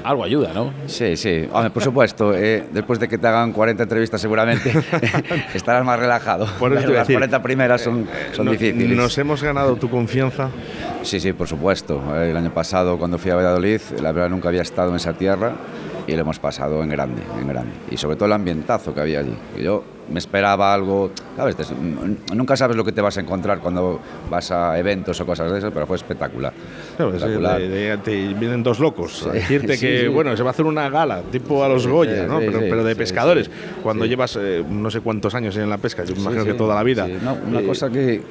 [0.03, 0.71] algo ayuda, ¿no?
[0.87, 4.71] Sí, sí, Hombre, por supuesto, eh, después de que te hagan 40 entrevistas seguramente
[5.53, 6.45] estarás más relajado.
[6.59, 8.97] Por las decir, 40 primeras son, son No- difíciles.
[8.97, 10.49] Nos hemos ganado tu confianza.
[11.03, 12.01] Sí, sí, por supuesto.
[12.15, 15.53] El año pasado, cuando fui a Valladolid, la verdad nunca había estado en esa tierra
[16.07, 17.71] y lo hemos pasado en grande, en grande.
[17.89, 19.35] Y sobre todo el ambientazo que había allí.
[19.61, 21.55] Yo me esperaba algo, ¿sabes?
[22.33, 25.59] Nunca sabes lo que te vas a encontrar cuando vas a eventos o cosas de
[25.59, 26.51] esas, pero fue espectacular.
[26.97, 27.59] Claro, es- espectacular.
[27.59, 30.07] de- de- te vienen dos locos a Sí, decirte sí, que sí.
[30.07, 32.39] bueno se va a hacer una gala tipo a los Goya, sí, ¿no?
[32.39, 33.45] sí, pero, sí, pero de sí, pescadores.
[33.47, 33.51] sí.
[33.83, 34.09] Cuando Sí.
[34.09, 36.53] llevas eh, no sé cuántos años en la pesca, yo me Sí, imagino sí, que
[36.55, 37.05] toda la vida.
[37.05, 37.17] sí.
[37.23, 38.21] No, una Eh, cosa que,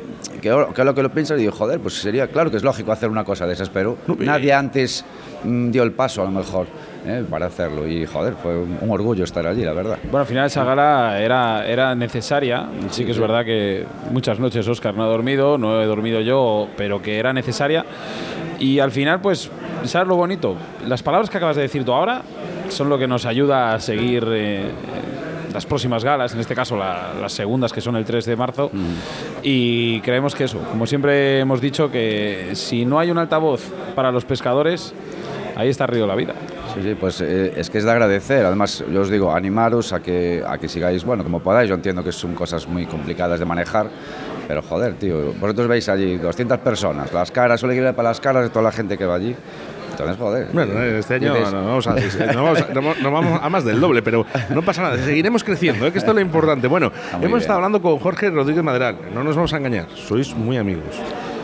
[0.41, 2.63] que, ahora- que ahora que lo piensas y digo, joder, pues sería, claro que es
[2.63, 5.05] lógico hacer una cosa de esas, pero No, y- nadie antes
[5.45, 6.67] mm, dio el paso a lo mejor
[7.07, 7.25] ¿eh?
[7.31, 7.89] para hacerlo.
[7.89, 9.99] Y joder, fue un, un orgullo estar allí, la verdad.
[10.05, 12.67] Bueno, al final esa gala era, era necesaria.
[12.91, 16.69] Sí que es verdad que muchas noches Oscar no ha dormido, no he dormido yo,
[16.77, 17.85] pero que era necesaria.
[18.61, 19.51] Y al final, pues,
[19.85, 20.55] ¿sabes lo bonito?
[20.87, 22.23] Las palabras que acabas de decir tú ahora
[22.69, 24.71] son lo que nos ayuda a seguir eh,
[25.53, 28.71] las próximas galas, en este caso la- las segundas que son el 3 de marzo.
[29.43, 33.63] Y creemos que eso, como siempre hemos dicho, que si no hay un altavoz
[33.97, 34.95] para los pescadores,
[35.57, 36.35] ahí está Río la Vida.
[36.75, 38.45] Sí, sí, pues eh, es que es de agradecer.
[38.47, 41.69] Además, yo os digo, animaros a que, a que sigáis, bueno, como podáis.
[41.69, 43.89] Yo entiendo que son cosas muy complicadas de manejar,
[44.47, 48.45] pero joder, tío, vosotros veis allí 200 personas, las caras, que ir para las caras
[48.45, 49.35] de toda la gente que va allí.
[49.91, 50.47] Entonces, joder.
[50.53, 51.95] Bueno, este año no vamos, a,
[52.33, 55.87] no vamos a- no vamos- a más del doble, pero no pasa nada, seguiremos creciendo,
[55.87, 55.93] ¿eh?
[55.93, 56.69] que esto es lo importante.
[56.69, 57.37] Bueno, hemos bien.
[57.37, 60.85] estado hablando con Jorge Rodríguez Maderal, no nos vamos a engañar, sois muy amigos.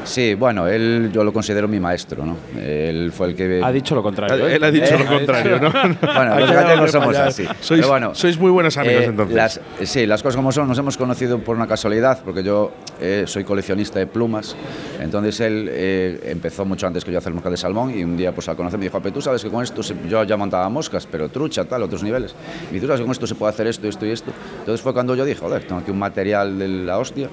[0.06, 2.36] Sí, bueno, él yo lo considero mi maestro, ¿no?
[2.60, 3.60] Él fue el que...
[3.62, 4.46] Ha dicho lo contrario.
[4.46, 4.54] ¿eh?
[4.54, 5.70] Él ha dicho Eh, lo contrario, ¿no?
[5.70, 7.26] Bueno, los gallegos darle somos allá.
[7.26, 7.44] así.
[7.60, 9.36] Sois, Pero bueno, sois muy buenos amigos eh, entonces.
[9.36, 13.24] las- sí, las cosas como son, nos hemos conocido por una casualidad, porque yo eh,
[13.26, 14.54] soy coleccionista de plumas.
[15.00, 18.16] Entonces él eh, empezó mucho antes que yo a hacer moscas de salmón y un
[18.16, 20.36] día pues al conocer me dijo, pero tú sabes que con esto, se- yo ya
[20.36, 22.34] montaba moscas, pero trucha, tal, otros niveles.
[22.72, 24.30] Y tú sabes que con esto se puede hacer esto, esto y esto.
[24.60, 27.28] Entonces fue cuando yo dije, joder, tengo aquí un material de la hostia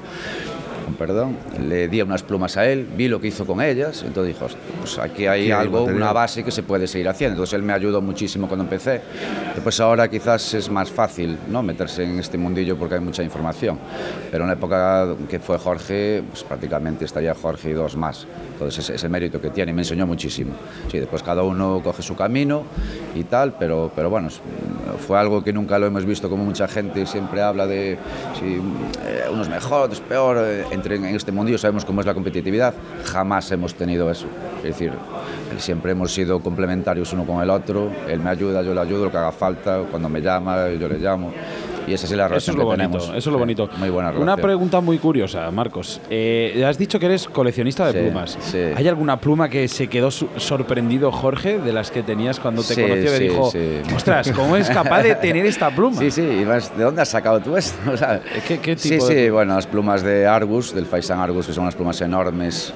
[0.84, 4.34] con perdón, le di unas plumas a él, vi lo que hizo con ellas, entonces
[4.34, 7.34] dijo, "Hostia, pues aquí hay algo, una base que se puede seguir haciendo.
[7.36, 9.02] Entonces él me ayudó muchísimo cuando empecé.
[9.56, 11.62] Después ahora quizás es más fácil ¿no?
[11.63, 13.78] meterse en este mundillo porque hay mucha información.
[14.32, 18.26] Pero en la época que fue Jorge, pues prácticamente estaría Jorge y dos más.
[18.54, 20.54] Entonces ese, ese mérito que tiene me enseñó muchísimo.
[20.91, 22.63] Sí, después cada uno coge su camino
[23.15, 24.41] y tal, pero, pero bueno, es-
[25.08, 27.98] fue algo que nunca lo hemos visto como mucha gente siempre habla de
[28.39, 28.56] si
[29.06, 30.38] eh, uno es mejor, otro es peor.
[30.74, 32.74] Eh, entre en este mundillo sabemos cómo es la competitividad.
[33.06, 34.28] Jamás hemos tenido eso.
[34.58, 34.92] Es decir,
[35.58, 37.92] siempre hemos sido complementarios uno con el otro.
[38.08, 39.84] Él me ayuda, yo le ayudo, lo que haga falta.
[39.90, 41.32] Cuando me llama, yo le llamo.
[41.88, 43.04] Y esa es la Eso es relación lo que bonito, tenemos.
[43.10, 43.69] eso es lo Sí, bonito.
[43.77, 44.23] Muy buena relación.
[44.23, 46.00] Una pregunta muy curiosa, Marcos.
[46.10, 48.38] Eh, has dicho que eres coleccionista de Sí, plumas.
[48.42, 48.58] sí.
[48.75, 52.81] ¿Hay alguna pluma que se quedó sorprendido, Jorge, de las que tenías cuando te Sí,
[52.81, 53.04] conoció?
[53.12, 53.81] Que sí, dijo, sí.
[53.96, 55.98] ostras, ¿cómo es capaz de tener esta pluma?
[56.00, 57.77] Sí, sí, y ¿de dónde has sacado tú esto?
[57.92, 61.19] O sea, ¿Qué- qué sí, tipo sí, de- bueno, las plumas de Argus, del Faisan
[61.19, 62.73] Argus, que son unas plumas enormes,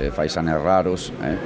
[0.00, 1.12] eh, faisanes raros.
[1.22, 1.36] ¿eh?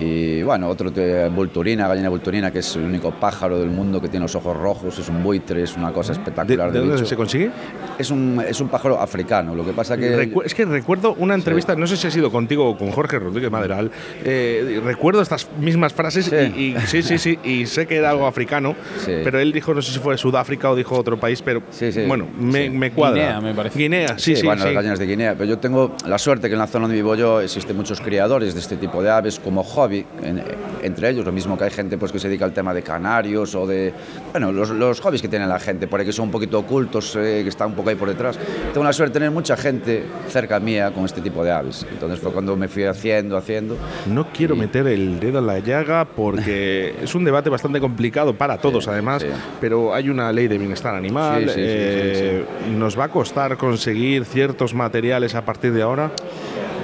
[0.00, 4.08] Y bueno, otro de vulturina, gallina vulturina, que es el único pájaro del mundo que
[4.08, 6.72] tiene los ojos rojos, es un buitre, es una cosa ¿De, espectacular.
[6.72, 7.50] de dónde se consigue?
[7.98, 10.16] Es un, es un pájaro africano, lo que pasa que...
[10.32, 13.18] Recu- es que recuerdo una entrevista, no sé si ha sido contigo o con Jorge
[13.18, 13.90] Rodríguez Maderal.
[14.24, 16.36] eh, recuerdo estas mismas frases Sí.
[16.56, 18.74] Y, y- sí, sí, sí, y sé que era algo africano,
[19.04, 19.12] Sí.
[19.22, 22.04] pero él dijo, no sé si fue Sudáfrica o dijo otro país, pero Sí, sí,
[22.06, 22.70] bueno, me, sí.
[22.70, 23.20] me cuadra.
[23.22, 23.78] Guinea, me parece.
[23.78, 24.66] Guinea, sí, sí, bueno, sí.
[24.68, 25.34] las gallinas de Guinea.
[25.34, 28.54] Pero yo tengo la suerte que en la zona donde vivo yo existen muchos criadores
[28.54, 30.42] de este tipo de aves como hobby, en-
[30.82, 33.54] entre ellos, lo mismo que hay gente pues, que se dedica al tema de canarios
[33.54, 33.92] o de...
[34.32, 37.14] Bueno, los, los hobbies que tiene la gente, por ahí que son un poquito ocultos,
[37.16, 38.38] eh, que están un poco ahí por detrás.
[38.72, 41.86] Tengo la suerte de tener mucha gente cerca mía con este tipo de aves.
[41.90, 43.76] Entonces fue cuando me fui haciendo, haciendo.
[44.06, 48.34] No quiero Y- meter el dedo en la llaga porque es un debate bastante complicado
[48.34, 49.28] para todos, Sí, además, sí.
[49.60, 51.44] pero hay una ley de bienestar animal.
[51.48, 52.44] Sí, eh,
[52.76, 56.10] ¿Nos va a costar conseguir ciertos materiales a partir de ahora?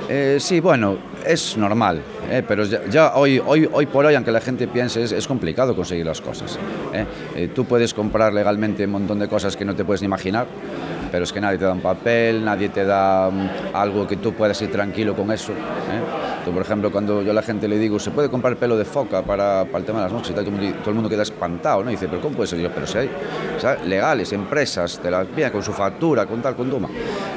[0.09, 2.01] Eh, sí, bueno, es normal,
[2.31, 6.07] eh, pero ya, hoy, hoy, hoy por hoy, aunque la gente piense, es, complicado conseguir
[6.07, 6.59] las cosas.
[7.35, 7.49] eh.
[7.53, 10.47] Tú puedes comprar legalmente un montón de cosas que no te puedes ni imaginar,
[11.11, 14.33] pero es que nadie te da un papel, nadie te da mm, algo que tú
[14.33, 15.53] puedas ir tranquilo con eso.
[16.45, 19.23] por ejemplo, cuando yo a la gente le digo, ¿se puede comprar pelo de foca
[19.23, 20.31] para, para el tema de las moscas?
[20.31, 21.91] Y todo, el mundo, queda espantado, ¿no?
[21.91, 22.71] Y dice, ¿pero cómo puede ser yo?
[22.73, 23.11] Pero si hay
[23.87, 26.89] legales, empresas, te las con su factura, con tal, con toma.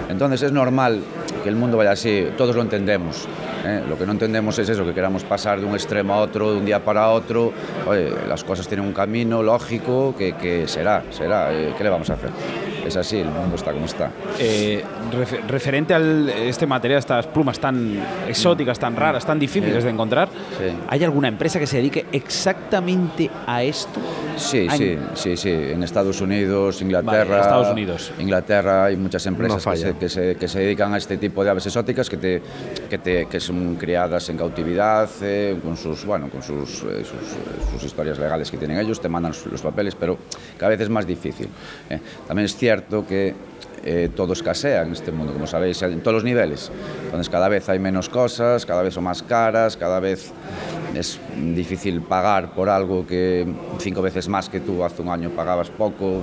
[0.08, 1.02] Entonces es normal
[1.44, 3.28] que el mundo vaya así, todos lo entendemos.
[3.66, 3.82] ¿eh?
[3.88, 6.58] Lo que no entendemos es eso, que queramos pasar de un extremo a otro, de
[6.58, 7.52] un día para otro.
[7.88, 11.54] Oye, las cosas tienen un camino lógico que, que será, será.
[11.54, 12.30] eh, ¿Qué le vamos a hacer?
[12.86, 14.10] Es así, el mundo está como está.
[14.40, 19.84] Eh, refe- referente a este material, estas plumas tan exóticas, tan raras, tan difíciles Sí.
[19.84, 20.28] de encontrar,
[20.58, 20.66] Sí.
[20.88, 24.00] ¿hay alguna empresa que se dedique exactamente a esto?
[24.38, 25.50] Sí, Hay- sí, sí, sí.
[25.52, 27.26] En Estados Unidos, Inglaterra.
[27.30, 28.12] Vale, Estados Unidos.
[28.20, 31.29] Inglaterra hay muchas empresas No que, se, que, se, que se dedican a este tipo
[31.30, 32.42] de aves exóticas que, te,
[32.90, 37.14] que, te, que son criadas en cautividad, eh, con sus bueno, con sus, eh, sus,
[37.14, 40.18] eh, sus historias legales que tienen ellos, te mandan los, papeles, pero
[40.58, 41.48] cada vez es más difícil.
[41.90, 42.00] eh.
[42.28, 43.34] También es cierto que
[43.84, 46.70] eh, todo escasea en este mundo, como sabéis, en todos los niveles.
[47.06, 50.32] Entonces cada vez hay menos cosas, cada vez son más caras, cada vez
[50.96, 53.48] es difícil pagar por algo que
[53.80, 56.22] cinco veces más que tú hace un año pagabas poco.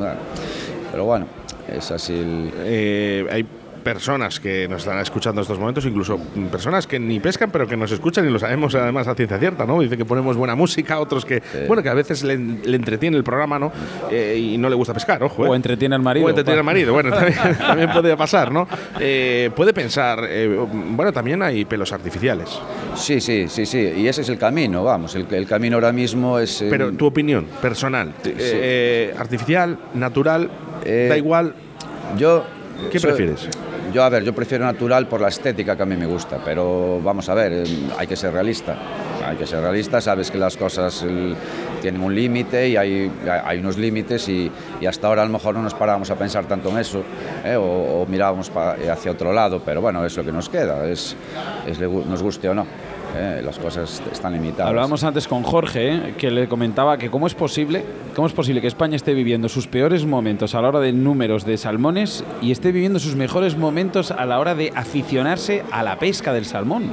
[0.90, 1.26] Pero bueno,
[1.72, 2.12] es así.
[2.12, 3.46] el- Eh, hay
[3.87, 6.18] personas que nos están escuchando en estos momentos, incluso
[6.51, 9.64] personas que ni pescan, pero que nos escuchan y lo sabemos además a ciencia cierta,
[9.64, 9.78] ¿no?
[9.78, 13.22] Dice que ponemos buena música, otros que, bueno, que a veces le, le entretiene el
[13.22, 13.70] programa, ¿no?
[14.11, 15.47] Eh, y no le gusta pescar, ojo.
[15.47, 15.51] ¿eh?
[15.51, 16.26] O entretiene al marido.
[16.26, 18.66] O entretiene al marido, bueno, también, también podría pasar, ¿no?
[18.99, 22.59] Eh, puede pensar, eh, bueno, también hay pelos artificiales,
[22.97, 23.78] Sí, sí, sí, sí.
[23.99, 25.14] Y ese es el camino, vamos.
[25.14, 26.61] El, el camino ahora mismo es...
[26.61, 30.51] eh, pero tu opinión personal, eh, artificial, natural,
[30.84, 31.55] Eh, da igual,
[32.18, 32.45] Yo...
[32.91, 33.49] ¿qué prefieres?
[33.93, 37.01] Yo, a ver, yo prefiero natural por la estética que a mí me gusta, pero
[37.03, 37.64] vamos a ver, eh,
[37.97, 38.76] hay que ser realista.
[39.24, 41.05] Hay que ser realista, sabes que las cosas
[41.80, 43.11] tienen un límite y hay,
[43.45, 44.51] hay unos límites y,
[44.87, 47.03] hasta ahora a lo mejor no nos parábamos a pensar tanto en eso
[47.45, 51.16] eh, o, o, mirábamos hacia otro lado, pero bueno, es lo que nos queda, es,
[51.66, 52.66] es nos guste o no.
[53.18, 54.68] Eh, las cosas están limitadas.
[54.68, 57.82] Hablábamos antes con Jorge, eh, que le comentaba que cómo es posible,
[58.14, 61.46] cómo es posible que España esté viviendo sus peores momentos a la hora de números
[61.46, 65.98] de salmones y esté viviendo sus mejores momentos a la hora de aficionarse a la
[65.98, 66.90] pesca del salmón.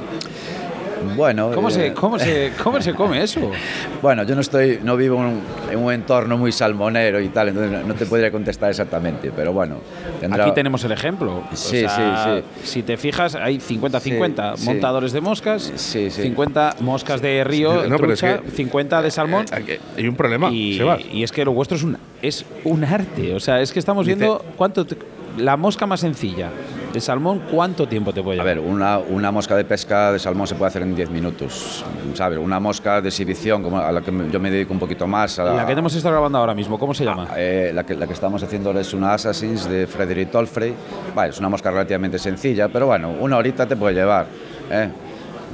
[1.16, 3.50] Bueno, ¿Cómo, eh, se, cómo, se, ¿Cómo se come eso?
[4.02, 7.48] Bueno, yo no estoy, no vivo en un, en un, entorno muy salmonero y tal,
[7.48, 9.76] entonces no te podría contestar exactamente, pero bueno.
[10.20, 10.44] Tendrá...
[10.44, 11.42] Aquí tenemos el ejemplo.
[11.54, 12.72] Sí, o sea, sí, sí.
[12.72, 15.14] Si te fijas, hay 50-50 sí, montadores sí.
[15.14, 19.46] de moscas, sí, 50 moscas de río, no, trucha, es que, 50 de salmón.
[19.66, 20.80] Eh, hay un problema, y,
[21.12, 23.34] y es que lo vuestro es un, es un arte.
[23.34, 24.84] O sea, es que estamos Dice, viendo cuánto.
[24.84, 24.96] Te,
[25.38, 26.50] la mosca más sencilla
[26.94, 28.52] de salmón, ¿cuánto tiempo te puede llevar?
[28.52, 31.84] A ver, una, una mosca de pesca de salmón se puede hacer en 10 minutos,
[32.14, 32.38] ¿sabes?
[32.38, 35.38] Una mosca de exhibición, como a la que yo me dedico un poquito más.
[35.40, 37.26] A la, la que hemos estado grabando ahora mismo, ¿cómo se llama?
[37.30, 40.72] A, eh, la, que, la que estamos haciendo es una Assassins de Frederick Tolfrey.
[41.14, 44.26] Vale, es una mosca relativamente sencilla, pero bueno, una horita te puede llevar.
[44.70, 44.88] ¿eh?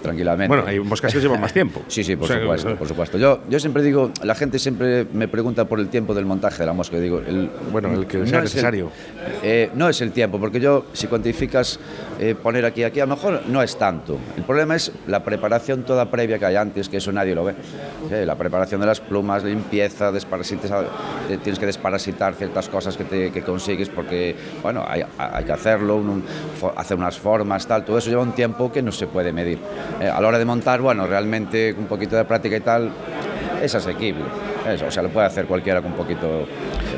[0.00, 0.48] Tranquilamente.
[0.48, 1.82] Bueno, hay moscas que llevan más tiempo.
[1.88, 3.18] Sí, sí, por O sea, supuesto, por supuesto.
[3.18, 6.66] Yo, yo siempre digo, la gente siempre me pregunta por el tiempo del montaje de
[6.66, 6.96] la mosca.
[6.96, 8.90] Yo Digo, el, Bueno, el que sea el- necesario.
[9.42, 11.78] eh, no es el tiempo, porque yo, si cuantificas
[12.22, 14.18] eh, poner aquí aquí, a lo mejor no es tanto.
[14.36, 17.54] El problema es la preparación toda previa que hay antes, que eso nadie lo ve.
[18.10, 20.84] Eh, la preparación de las plumas, limpieza, desparasitar,
[21.30, 25.52] eh, tienes que desparasitar ciertas cosas que, te, que consigues porque, bueno, hay, hay que
[25.52, 26.22] hacerlo, un-
[26.60, 29.58] fo- hacer unas formas, tal, todo eso lleva un tiempo que no se puede medir.
[30.00, 32.90] Eh, a la hora de montar, bueno, realmente un poquito de práctica y tal,
[33.62, 34.24] es asequible.
[34.68, 36.44] Eso, o sea, lo puede hacer cualquiera con un poquito de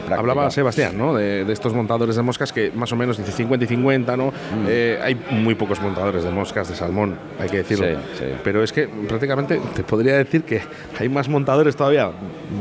[0.06, 0.16] práctica.
[0.18, 1.14] Hablaba Sebastián, ¿no?
[1.14, 4.26] De, de estos montadores de moscas que más o menos dice 50 y 50, ¿no?
[4.26, 4.66] Mm.
[4.68, 7.86] Eh, hay muy pocos montadores de moscas de salmón, hay que decirlo.
[7.86, 8.24] Sí, sí.
[8.42, 10.60] Pero es que prácticamente te podría decir que
[10.98, 12.10] hay más montadores todavía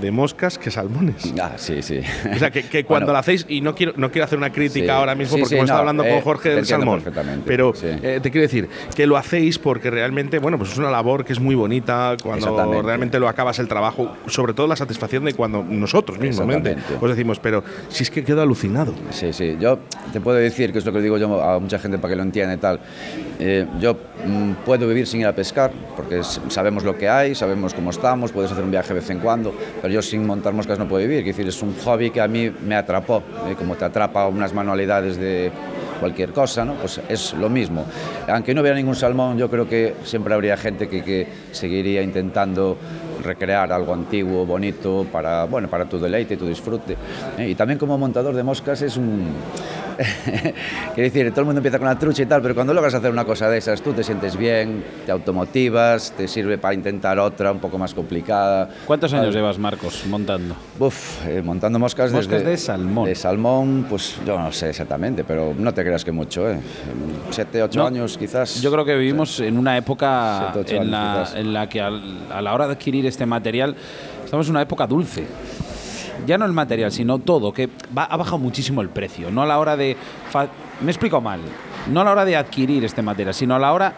[0.01, 1.33] de moscas que salmones.
[1.41, 2.01] Ah, sí, sí.
[2.33, 4.51] O sea, que, que cuando Bueno, lo hacéis, y no quiero, no quiero hacer una
[4.51, 4.89] crítica Sí.
[4.89, 7.03] ahora mismo porque hemos estado no, hablando eh, con Jorge del salmón,
[7.45, 11.25] pero eh, te quiero decir que lo hacéis porque realmente, bueno, pues es una labor
[11.25, 15.33] que es muy bonita cuando realmente lo acabas el trabajo, sobre todo la satisfacción de
[15.33, 18.93] cuando nosotros mismamente os decimos, pero si es que quedo alucinado.
[19.11, 19.57] Sí, sí.
[19.59, 19.79] Yo
[20.11, 22.23] te puedo decir, que es lo que digo yo a mucha gente para que lo
[22.23, 22.79] entienda y tal.
[23.39, 23.93] eh, yo
[24.25, 28.31] mm, puedo vivir sin ir a pescar, porque sabemos lo que hay, sabemos cómo estamos,
[28.31, 31.01] puedes hacer un viaje de vez en cuando, pero yo sin montar moscas no puedo
[31.01, 31.19] vivir.
[31.19, 34.53] Es decir, es un hobby que a mí me atrapó, eh, como te atrapa unas
[34.53, 35.51] manualidades de
[35.99, 36.73] cualquier cosa, ¿no?
[36.75, 37.85] Pues es lo mismo.
[38.27, 42.77] Aunque no hubiera ningún salmón, yo creo que siempre habría gente que, que seguiría intentando
[43.23, 46.97] recrear algo antiguo, bonito, para, bueno, para tu deleite, tu disfrute.
[47.37, 47.49] ¿eh?
[47.49, 49.27] Y también como montador de moscas es un...
[50.95, 53.11] Quiero decir, todo el mundo empieza con la trucha y tal, pero cuando logras hacer
[53.11, 57.51] una cosa de esas, tú te sientes bien, te automotivas, te sirve para intentar otra
[57.51, 58.69] un poco más complicada.
[58.85, 60.55] ¿Cuántos años llevas, Marcos, montando?
[60.79, 63.05] Uf, eh, montando moscas, Moscas desde- de salmón.
[63.05, 66.59] De salmón, pues yo no sé exactamente, pero no te creas que mucho, ¿eh?
[67.29, 68.61] Siete, ocho No, años quizás.
[68.61, 72.27] Yo creo que vivimos en una época Siete, en años, la, en la que al-
[72.31, 73.75] a la hora de adquirir este material
[74.25, 75.27] estamos en una época dulce.
[76.25, 79.31] Ya no el material, sino todo, que va- ha bajado muchísimo el precio.
[79.31, 79.95] No a la hora de...
[80.81, 81.39] Me explico mal.
[81.91, 83.93] No a la hora de adquirir este material, sino a la hora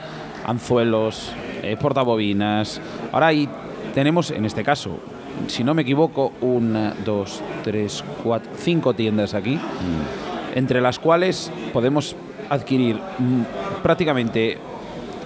[0.46, 2.80] anzuelos, eh, portabobinas.
[3.12, 3.48] Ahora ahí
[3.94, 5.00] tenemos, en este caso,
[5.48, 10.58] si no me equivoco, una, dos, tres, cuatro, cinco tiendas aquí Mm.
[10.58, 12.16] entre las cuales podemos
[12.50, 13.42] adquirir mm,
[13.82, 14.58] prácticamente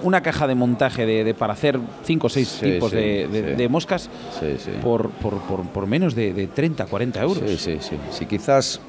[0.02, 3.28] una caja de montaje de, de- para hacer cinco o seis Sí, tipos sí, de,
[3.28, 3.56] de- sí.
[3.56, 4.08] de moscas.
[4.82, 7.42] Por, por- por- por menos de, de 30, 40 euros.
[7.50, 7.96] Sí, sí, sí.
[8.10, 8.80] Sí, quizás,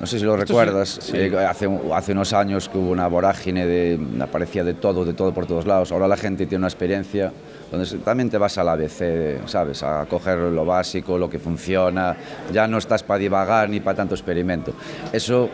[0.00, 3.66] no sé si lo Esto recuerdas, eh, hace, hace unos años que hubo una vorágine
[3.66, 5.92] de, aparecía de todo, de todo por todos lados.
[5.92, 7.32] Ahora la gente tiene una experiencia
[7.70, 9.82] donde también te vas al ABC, ¿sabes?
[9.82, 12.14] A coger lo básico, lo que funciona.
[12.52, 14.74] Ya no estás para divagar ni para tanto experimento.
[15.12, 15.48] Eso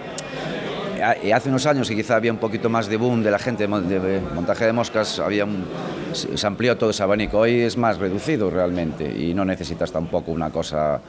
[1.02, 3.68] hace unos años que quizá había un poquito más de boom de la gente de
[3.68, 5.46] mon- de montaje de moscas, había
[6.12, 7.38] se amplió todo ese abanico.
[7.38, 11.00] Hoy es más reducido realmente y no necesitas tampoco una cosa,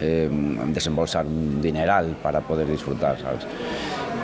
[0.00, 0.28] eh,
[0.68, 3.46] desembolsar un dineral para poder disfrutar, ¿sabes?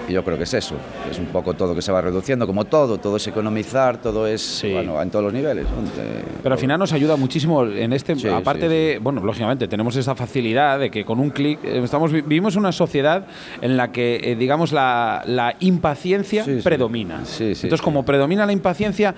[0.09, 0.75] Y yo creo que es eso,
[1.11, 4.41] es un poco todo que se va reduciendo, como todo, todo es economizar, todo es,
[4.41, 4.73] Sí.
[4.73, 5.67] bueno, en todos los niveles.
[6.43, 9.95] Pero al final nos ayuda muchísimo en este, Sí, aparte sí, de, bueno, lógicamente tenemos
[9.97, 13.27] esa facilidad de que con un clic eh, estamos vi- vivimos una sociedad
[13.61, 17.25] en la que eh, digamos la, la impaciencia predomina.
[17.25, 19.15] Sí, sí, Entonces como predomina la impaciencia,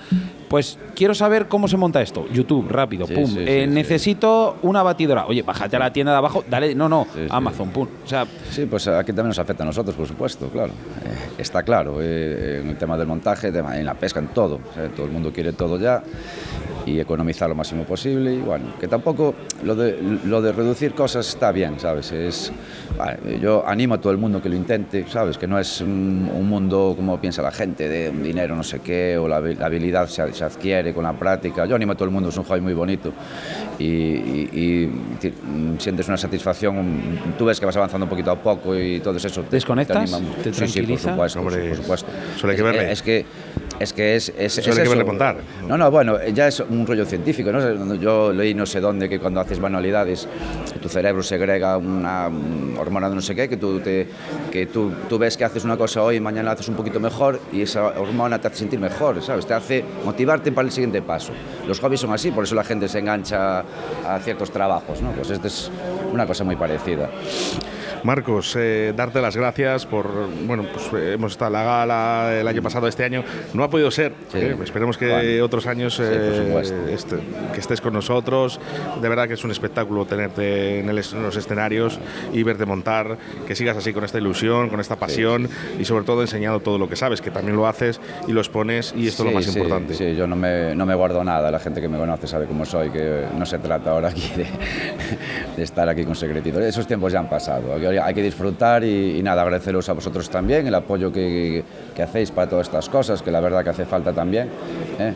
[0.48, 2.26] pues quiero saber cómo se monta esto.
[2.32, 3.32] YouTube, rápido, pum.
[3.38, 5.26] Eh, necesito una batidora.
[5.26, 7.06] Oye, bájate a la tienda de abajo, dale, no, no.
[7.28, 7.86] Amazon, pum.
[8.04, 10.72] O sea, Sí, pues aquí también nos afecta a nosotros, por supuesto, claro.
[11.04, 14.60] Eh, está claro, eh, en el tema del montaje, en la pesca, en todo.
[14.70, 16.02] O sea, todo el mundo quiere todo ya
[16.86, 18.34] y economizar lo máximo posible.
[18.34, 22.10] Y bueno, que tampoco lo de, lo de reducir cosas está bien, ¿sabes?
[22.12, 22.52] Es,
[22.98, 25.38] vale, yo animo a todo el mundo que lo intente, ¿sabes?
[25.38, 28.80] Que no es un, un mundo como piensa la gente, de un dinero no sé
[28.80, 31.64] qué, o la, la habilidad se, se adquiere con la práctica.
[31.66, 33.12] Yo animo a todo el mundo, es un hobby muy bonito
[33.78, 34.90] y, y- y
[35.78, 37.00] sientes una satisfacción,
[37.38, 39.42] tú ves que vas avanzando un poquito a poco y todo eso.
[39.42, 39.96] te- ¿Desconectas?
[39.96, 40.42] anima mucho.
[40.42, 41.16] ¿Te sí, sí, tranquiliza?
[41.16, 42.08] por supuesto, Hombre, por supuesto.
[42.38, 42.92] solo hay que Es- verle.
[42.92, 43.26] Es que
[43.78, 45.36] es que es, es, Solo es hay que verle montar.
[45.66, 47.94] No, no, bueno, ya es un rollo científico, ¿no?
[47.94, 50.28] Yo leí no sé dónde que cuando haces manualidades
[50.82, 52.28] tu cerebro segrega una
[52.78, 54.06] hormona de no sé qué, que tú, te,
[54.50, 57.40] que tú, tú ves que haces una cosa hoy y mañana haces un poquito mejor
[57.52, 59.46] y esa hormona te hace sentir mejor, ¿sabes?
[59.46, 61.32] Te hace motivarte para el siguiente paso.
[61.66, 63.60] Los hobbies son así, por eso la gente se engancha
[64.06, 65.12] a ciertos trabajos, ¿no?
[65.12, 65.70] Pues este es
[66.12, 67.08] una cosa muy parecida.
[68.04, 70.06] Marcos, eh, darte las gracias por,
[70.46, 73.22] bueno, pues eh, hemos estado en la gala el año pasado, este año
[73.52, 74.38] no ha podido ser, Sí.
[74.38, 75.44] eh, esperemos que Bueno.
[75.44, 77.16] otros años Sí, eh, este-
[77.52, 78.58] que estés con nosotros,
[79.00, 81.98] de verdad que es un espectáculo tenerte en, el es- en los escenarios
[82.32, 85.48] y verte montar, que sigas así con esta ilusión, con esta pasión
[85.78, 88.94] y sobre todo enseñando todo lo que sabes, que también lo haces y lo expones
[88.96, 89.94] y esto es lo más importante.
[89.94, 91.50] Sí, yo no me, no me guardo nada.
[91.50, 94.46] La gente que me conoce sabe cómo soy, que no se trata ahora aquí de,
[95.56, 96.62] de estar aquí con secretitos.
[96.62, 97.78] Esos tiempos ya han pasado.
[97.98, 101.64] Hay que disfrutar y, nada, agradeceros a vosotros también el apoyo que,
[101.94, 104.48] que hacéis para todas estas cosas, que la verdad que hace falta también.
[104.98, 105.14] ¿eh?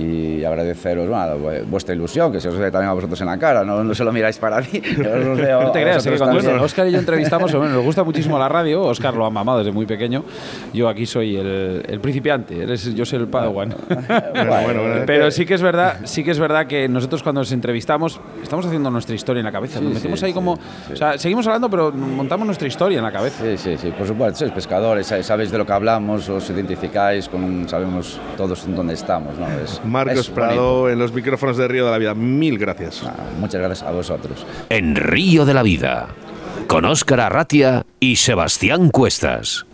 [0.00, 3.64] Y agradeceros vu- vuestra ilusión, que se os ve también a vosotros en la cara,
[3.64, 4.66] no, no se lo miráis para mí.
[4.98, 6.58] os veo No te creas, eh, que cuando también.
[6.64, 9.72] Oscar y yo entrevistamos, bueno, nos gusta muchísimo la radio, Oscar lo ha mamado desde
[9.72, 10.24] muy pequeño,
[10.72, 13.74] yo aquí soy el, el principiante, eres, yo soy el padawan.
[13.90, 15.02] Bueno, bueno, bueno.
[15.06, 18.64] Pero sí que es verdad, sí que es verdad que nosotros cuando nos entrevistamos estamos
[18.66, 21.18] haciendo nuestra historia en la cabeza, nos Sí, metemos sí, ahí como, sí, o sea,
[21.18, 23.44] seguimos hablando pero montamos nuestra historia en la cabeza.
[23.44, 27.28] Sí, sí, sí, por supuesto, sois pescadores, sa- sabéis de lo que hablamos, os identificáis,
[27.28, 29.36] con, sabemos todos dónde estamos.
[29.38, 29.46] ¿no?
[29.62, 30.90] Es, Marcos es Prado bonito.
[30.90, 33.02] en los micrófonos de Río de la Vida, mil gracias.
[33.04, 34.46] Ah, muchas gracias a vosotros.
[34.68, 36.08] En Río de la Vida,
[36.66, 39.66] con Óscar Arratia y Sebastián Cuestas.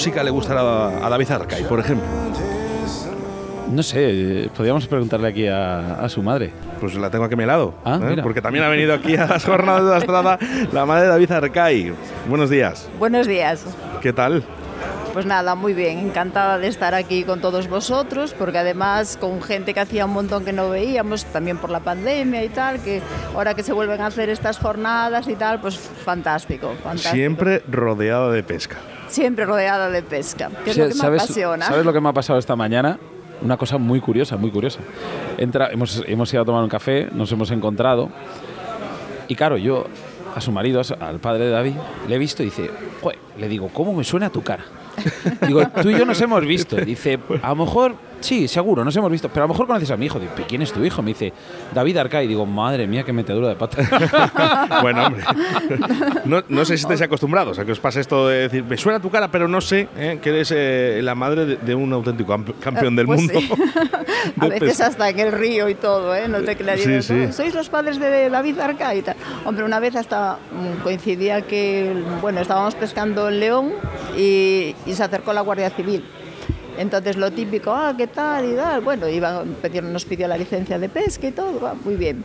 [0.00, 2.08] Música le gustará a David Arcay, por ejemplo?
[3.70, 6.54] No sé, podríamos preguntarle aquí a, a su madre.
[6.80, 7.74] Pues la tengo aquí a mi lado.
[7.84, 8.16] Ah, ¿eh?
[8.22, 10.38] Porque también ha venido aquí a las jornadas de la estrada
[10.72, 11.92] la madre de David Arcay.
[12.30, 12.88] Buenos días.
[12.98, 13.62] Buenos días.
[14.00, 14.42] ¿Qué tal?
[15.12, 19.74] Pues nada, muy bien, encantada de estar aquí con todos vosotros, porque además con gente
[19.74, 23.02] que hacía un montón que no veíamos, también por la pandemia y tal, que
[23.34, 27.14] ahora que se vuelven a hacer estas jornadas y tal, pues fantástico, fantástico.
[27.14, 28.78] Siempre rodeada de pesca.
[29.10, 31.66] Siempre rodeada de pesca, que es lo que me ¿Sabes, apasiona.
[31.66, 32.98] ¿Sabes lo que me ha pasado esta mañana?
[33.42, 34.80] Una cosa muy curiosa, muy curiosa.
[35.36, 38.08] Entra, hemos, hemos ido a tomar un café, nos hemos encontrado.
[39.28, 39.86] Y claro, yo
[40.34, 41.74] a su marido, al padre de David,
[42.08, 42.70] le he visto y dice,
[43.02, 44.64] "Joder", le digo, ¿cómo me suena tu cara?
[45.46, 46.76] Digo, tú y yo nos hemos visto.
[46.76, 49.96] Dice, a lo mejor, sí, seguro, nos hemos visto, pero a lo mejor conoces a
[49.96, 50.18] mi hijo.
[50.18, 51.02] Digo, ¿quién es tu hijo?
[51.02, 51.32] Me dice,
[51.74, 52.26] David Arcay.
[52.26, 54.78] Digo, madre mía, qué metedura de pata.
[54.82, 55.24] bueno, hombre.
[56.24, 59.00] No, no sé si estáis acostumbrados a que os pase esto de decir, me suena
[59.00, 60.18] tu cara, pero no sé ¿eh?
[60.22, 63.40] que eres eh, la madre de, de un auténtico camp- campeón del Pues mundo.
[63.40, 63.50] sí.
[64.40, 66.28] a veces hasta en el río y todo, ¿eh?
[66.28, 66.80] No te creas.
[66.80, 67.26] Sí, sí.
[67.28, 69.16] "Oh, Sois los padres de David Arca y tal.
[69.44, 73.72] Hombre, una vez hasta mm, coincidía que, bueno, estábamos pescando en León
[74.16, 76.04] y, y se acercó la Guardia Civil.
[76.80, 78.50] Entonces lo típico, ah, ¿qué tal?
[78.52, 78.80] Y tal.
[78.80, 82.24] Bueno, iba, pedir- nos pidió la licencia de pesca y todo, muy bien.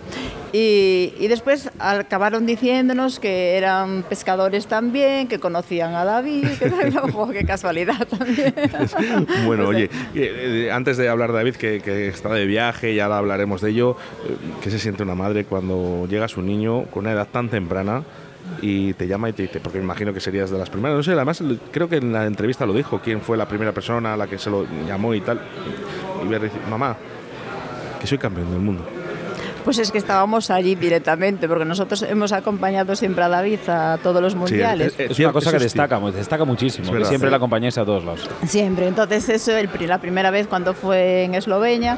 [0.53, 6.97] Y, y después acabaron diciéndonos que eran pescadores también, que conocían a David, que.
[7.03, 8.53] Ojo, qué casualidad también.
[9.45, 9.86] Bueno, oye,
[10.16, 13.62] eh, eh, antes de hablar de David, que, que está de viaje, y ahora hablaremos
[13.62, 13.97] de ello,
[14.28, 18.03] eh, ¿qué se siente una madre cuando llega su niño con una edad tan temprana
[18.62, 21.03] y te llama y te dice, porque me imagino que serías de las primeras, no
[21.03, 21.41] sé, además
[21.72, 24.38] creo que en la entrevista lo dijo, quién fue la primera persona a la que
[24.38, 25.39] se lo llamó y tal,
[26.24, 26.95] y ver, mamá,
[27.99, 28.84] que soy campeón del mundo.
[29.64, 34.22] Pues es que estábamos allí directamente, porque nosotros hemos acompañado siempre a David a todos
[34.22, 34.93] los mundiales.
[34.99, 36.84] es una cosa que destaca, mu- destaca muchísimo.
[36.86, 37.10] Es que verdad.
[37.10, 37.32] siempre Sí.
[37.32, 38.30] la acompañáis a todos lados.
[38.45, 38.88] Siempre.
[38.88, 41.97] Entonces eso, el la primera vez cuando fue en Eslovenia,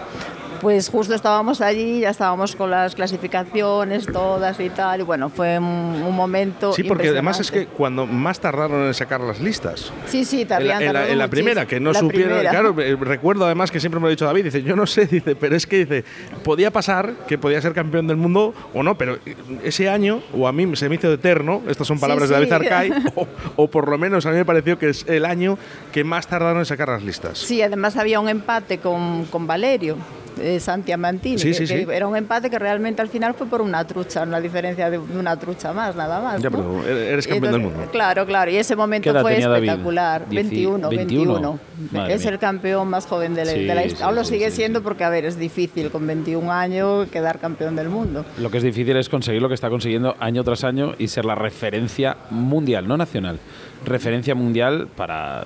[0.61, 5.57] pues justo estábamos allí, ya estábamos con las clasificaciones todas y tal, y bueno, fue
[5.59, 9.91] un, un momento Sí, porque además es que cuando más tardaron en sacar las listas.
[10.07, 12.39] Sí, sí, En tardían, la, en la- en la primera, que no supieron.
[12.41, 14.45] Claro, eh, recuerdo además que siempre me lo ha dicho David.
[14.45, 16.03] Dice, yo no sé, dice, pero es que dice,
[16.43, 19.17] podía pasar que podía ser campeón del mundo o no, pero
[19.63, 22.35] ese año, o a mí se me hizo eterno, estas son Sí, palabras de.
[22.35, 25.57] David Arcay, o, o por lo menos a mí me pareció que es el año
[25.91, 27.37] que más tardaron en sacar las listas.
[27.39, 29.97] Sí, además había un empate con, con Valerio.
[30.39, 31.91] Eh, Santi Amantini, Sí, que- sí, que sí.
[31.91, 35.37] era un empate que realmente al final fue por una trucha, una diferencia de una
[35.37, 36.41] trucha más, nada más.
[36.41, 36.57] Ya, ¿no?
[36.57, 37.87] pero eres campeón del mundo.
[37.91, 40.25] Claro, claro, y ese ¿Qué momento fue espectacular.
[40.27, 41.33] Dieci- 21, 21.
[41.33, 41.59] 21.
[41.91, 42.29] Madre Es mía.
[42.31, 44.05] el campeón más joven de la, Sí, de la sí, historia.
[44.07, 44.83] Aún lo sigue sí, siendo sí.
[44.83, 48.25] porque, a ver, es difícil con 21 años quedar campeón del mundo.
[48.39, 51.25] Lo que es difícil es conseguir lo que está consiguiendo año tras año y ser
[51.25, 53.39] la referencia mundial, no nacional,
[53.85, 55.43] referencia mundial para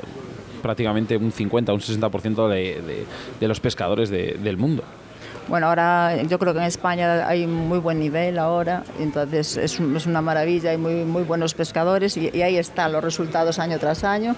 [0.61, 3.05] prácticamente un 50, un 60% de, de-
[3.39, 4.83] de los pescadores de- del mundo.
[5.47, 10.05] Bueno, ahora yo creo que en España hay muy buen nivel ahora, entonces es, es
[10.05, 14.03] una maravilla, hay muy, muy buenos pescadores y, y ahí están los resultados año tras
[14.03, 14.35] año.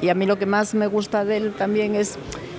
[0.00, 2.16] Y a mí lo que más me gusta de él también es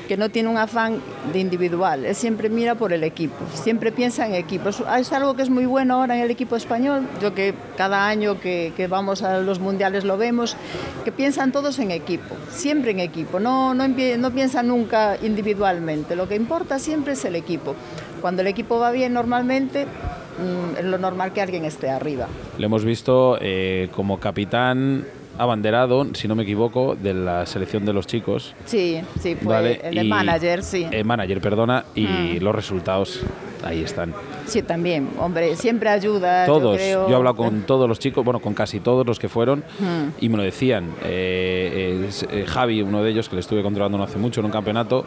[0.09, 0.99] que no tiene un afán
[1.31, 4.69] de individual, él siempre mira por el equipo, siempre piensa en equipo.
[4.69, 8.39] Es, algo que es muy bueno ahora en el equipo español, yo que cada año
[8.39, 10.57] que, vamos a los mundiales lo vemos,
[11.05, 16.27] que piensan todos en equipo, siempre en equipo, no, no, no piensan nunca individualmente, lo
[16.27, 17.75] que importa siempre es el equipo.
[18.19, 22.27] Cuando el equipo va bien normalmente, mm, es lo normal que alguien esté arriba.
[22.57, 25.05] Le hemos visto eh, como capitán
[25.39, 28.53] abanderado, si no me equivoco, de la selección de los chicos.
[28.65, 30.85] Sí, sí, fue Vale, el de y- manager, sí.
[30.91, 32.43] eh, manager, perdona, y Mm.
[32.43, 33.21] los resultados
[33.63, 34.13] ahí están.
[34.45, 36.45] Sí, también, hombre, siempre ayuda.
[36.45, 37.07] yo Todos, creo.
[37.07, 40.09] yo he hablado con todos los chicos, bueno, con casi todos los que fueron, Mm.
[40.19, 40.89] y me lo decían.
[41.03, 44.45] Eh, eh, eh, Javi, uno de ellos, que le estuve controlando no hace mucho en
[44.47, 45.05] un campeonato,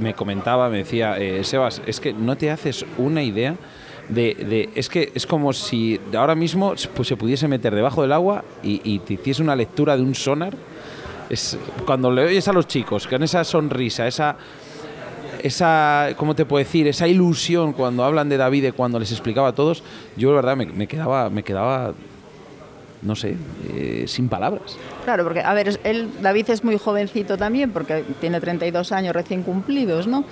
[0.00, 3.54] me comentaba, me decía, eh, Sebas, es que no te haces una idea
[4.08, 8.12] de, de- es que es como si ahora mismo pues, se pudiese meter debajo del
[8.12, 10.54] agua y, y te hiciese una lectura de un sonar.
[11.30, 14.36] Es, cuando le oyes a los chicos con esa sonrisa, esa
[15.42, 16.88] esa, ¿cómo te puedo decir?
[16.88, 19.84] Esa ilusión cuando hablan de David, cuando les explicaba a todos,
[20.16, 21.92] yo la verdad me, me quedaba, me quedaba,
[23.02, 23.36] no sé,
[23.72, 24.76] eh, sin palabras.
[25.04, 29.44] Claro, porque, a ver, él, David es muy jovencito también, porque tiene 32 años recién
[29.44, 30.24] cumplidos, ¿no?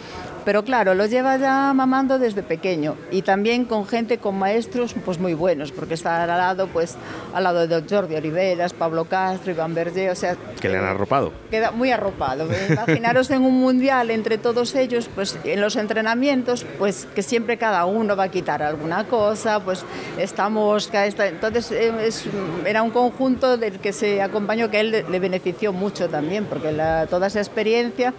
[0.46, 5.18] Pero claro, los lleva ya mamando desde pequeño y también con gente, con maestros pues
[5.18, 6.94] muy buenos, porque está al lado, pues,
[7.34, 10.36] al lado de Jordi Oliveras, Pablo Castro, Iván Berger, o sea...
[10.60, 11.32] Que le han arropado.
[11.50, 12.46] Queda muy arropado.
[12.70, 17.84] Imaginaros en un mundial entre todos ellos, pues en los entrenamientos, pues que siempre cada
[17.84, 19.84] uno va a quitar alguna cosa, pues
[20.16, 21.26] esta mosca, esta...
[21.26, 22.24] entonces eh, es-
[22.64, 26.44] era un conjunto del que se acompañó que a él le, le benefició mucho también,
[26.44, 28.14] porque la- toda esa experiencia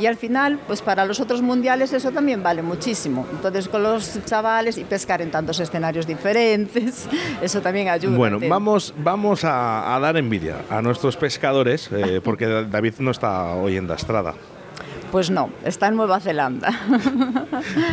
[0.00, 3.26] y al final, pues para los otros mundiales eso también vale muchísimo.
[3.30, 7.06] Entonces con los chavales y pescar en tantos escenarios diferentes,
[7.42, 8.16] eso también ayuda.
[8.16, 13.54] Bueno, vamos, vamos a, a dar envidia a nuestros pescadores, eh, porque David no está
[13.54, 14.34] hoy en Dastrada.
[15.12, 16.70] Pues no, está en Nueva Zelanda.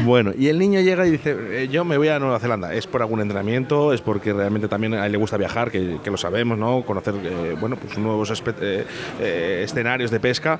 [0.05, 2.73] Bueno, y el niño llega y dice, eh, yo me voy a Nueva Zelanda.
[2.73, 3.91] ¿Es por algún entrenamiento?
[3.91, 6.83] ¿Es porque realmente también a él le gusta viajar, que, que lo sabemos, ¿no?
[6.83, 8.31] Conocer, eh, bueno, pues nuevos
[8.61, 8.85] eh,
[9.19, 10.59] eh, escenarios de pesca.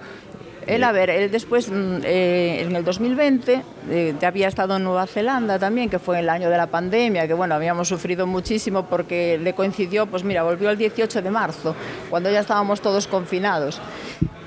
[0.68, 4.84] Él, a ver, él después, mm, eh, en el 2020, eh, ya había estado en
[4.84, 8.86] Nueva Zelanda también, que fue el año de la pandemia, que bueno, habíamos sufrido muchísimo
[8.86, 11.74] porque le coincidió, pues mira, volvió el 18 de marzo,
[12.10, 13.80] cuando ya estábamos todos confinados.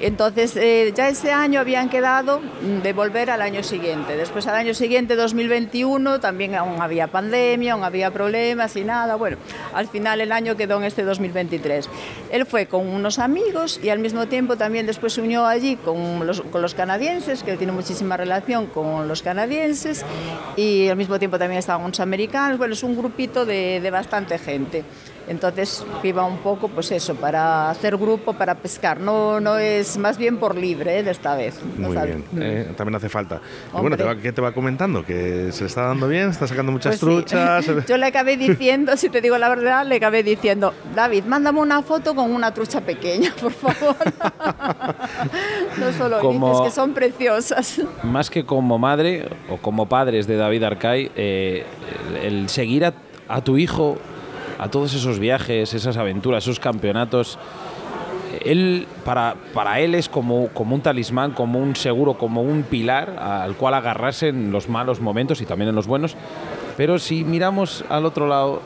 [0.00, 4.16] Entonces, eh, ya ese año habían quedado mm, de volver al año siguiente.
[4.16, 9.16] Después, al año siguiente, 2021, también aún había pandemia, aún había problemas y nada.
[9.16, 9.36] Bueno,
[9.74, 11.90] al final el año quedó en este 2023.
[12.32, 15.98] Él fue con unos amigos y al mismo tiempo también después se unió allí con
[16.18, 20.04] los, con los canadienses, que tiene muchísima relación con los canadienses,
[20.56, 22.58] y al mismo tiempo también estaban unos americanos.
[22.58, 24.84] Bueno, es un grupito de, de bastante gente.
[25.30, 28.98] Entonces iba un poco, pues eso, para hacer grupo, para pescar.
[28.98, 31.02] No, no es más bien por libre ¿eh?
[31.04, 31.60] de esta vez.
[31.78, 32.38] Muy bien, mm.
[32.42, 33.40] eh, también hace falta.
[33.72, 35.04] Y bueno, te va- ¿qué te va comentando?
[35.04, 36.30] ¿Que se le está dando bien?
[36.30, 37.24] ¿Está sacando muchas Pues sí.
[37.28, 37.64] truchas?
[37.88, 41.80] Yo le acabé diciendo, si te digo la verdad, le acabé diciendo, David, mándame una
[41.82, 43.94] foto con una trucha pequeña, por favor.
[45.78, 47.80] no solo Como- dices que son preciosas.
[48.02, 51.64] Más que como madre o como padres de David Arcay, eh,
[52.24, 52.94] el, el seguir a,
[53.28, 53.96] a tu hijo
[54.60, 57.38] a todos esos viajes, esas aventuras, esos campeonatos,
[58.44, 63.18] él para, para él es como, como un talismán, como un seguro, como un pilar
[63.18, 66.14] al cual agarrarse en los malos momentos y también en los buenos.
[66.76, 68.60] Pero si miramos al otro lado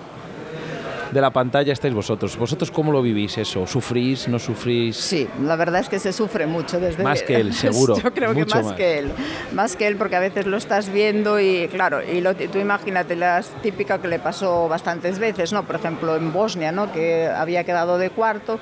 [1.15, 2.37] de la pantalla estáis vosotros.
[2.37, 3.67] ¿Vosotros cómo lo vivís eso?
[3.67, 4.29] ¿Sufrís?
[4.29, 4.97] ¿No sufrís?
[4.97, 8.33] Sí, la verdad es que se sufre mucho desde Más que él, seguro, Yo creo
[8.35, 8.75] que mucho más, más.
[8.77, 9.11] que él,
[9.55, 13.17] más que él porque a veces lo estás viendo y claro, y lo- tú imagínate
[13.17, 15.63] la típica que le pasó bastantes veces, ¿no?
[15.65, 16.93] Por ejemplo en Bosnia, ¿no?
[16.93, 18.59] Que había quedado de cuarto,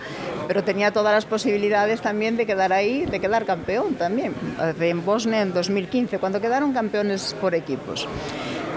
[0.46, 4.34] pero tenía todas las posibilidades también de quedar ahí, de quedar campeón también.
[4.78, 8.06] En Bosnia en 2015, cuando quedaron campeones por equipos.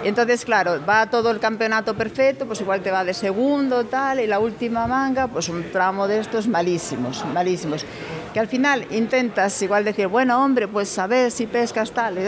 [0.05, 4.27] Entonces, claro, va todo el campeonato perfecto, pues igual te va de segundo, tal, y
[4.27, 7.83] la última manga, pues un tramo de estos malísimos, malísimos.
[8.31, 12.19] Que al final intentas igual decir, bueno, hombre, pues a ver si pescas tal,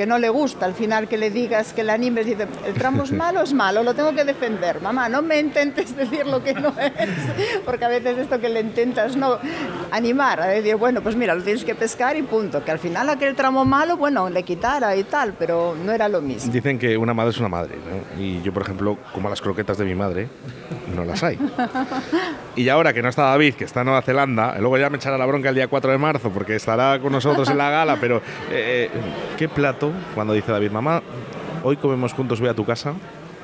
[0.00, 3.02] que no le gusta al final que le digas, que le animes, dice, el tramo
[3.02, 6.54] es malo, es malo, lo tengo que defender, mamá, no me intentes decir lo que
[6.54, 9.36] no es, porque a veces esto que le intentas no
[9.90, 13.10] animar, a decir, bueno, pues mira, lo tienes que pescar y punto, que al final
[13.10, 16.50] aquel tramo malo, bueno, le quitara y tal, pero no era lo mismo.
[16.50, 18.22] Dicen que una madre es una madre, ¿no?
[18.22, 20.28] Y yo, por ejemplo, como las croquetas de mi madre,
[20.96, 21.38] no las hay.
[22.56, 25.16] Y ahora que no está David, que está en Nueva Zelanda, luego ya me echará
[25.16, 28.20] la bronca el día 4 de marzo porque estará con nosotros en la gala, pero
[28.50, 28.90] eh,
[29.38, 31.02] ¿qué plato plato, cuando dice David, mamá,
[31.62, 32.94] hoy comemos juntos, voy a tu casa.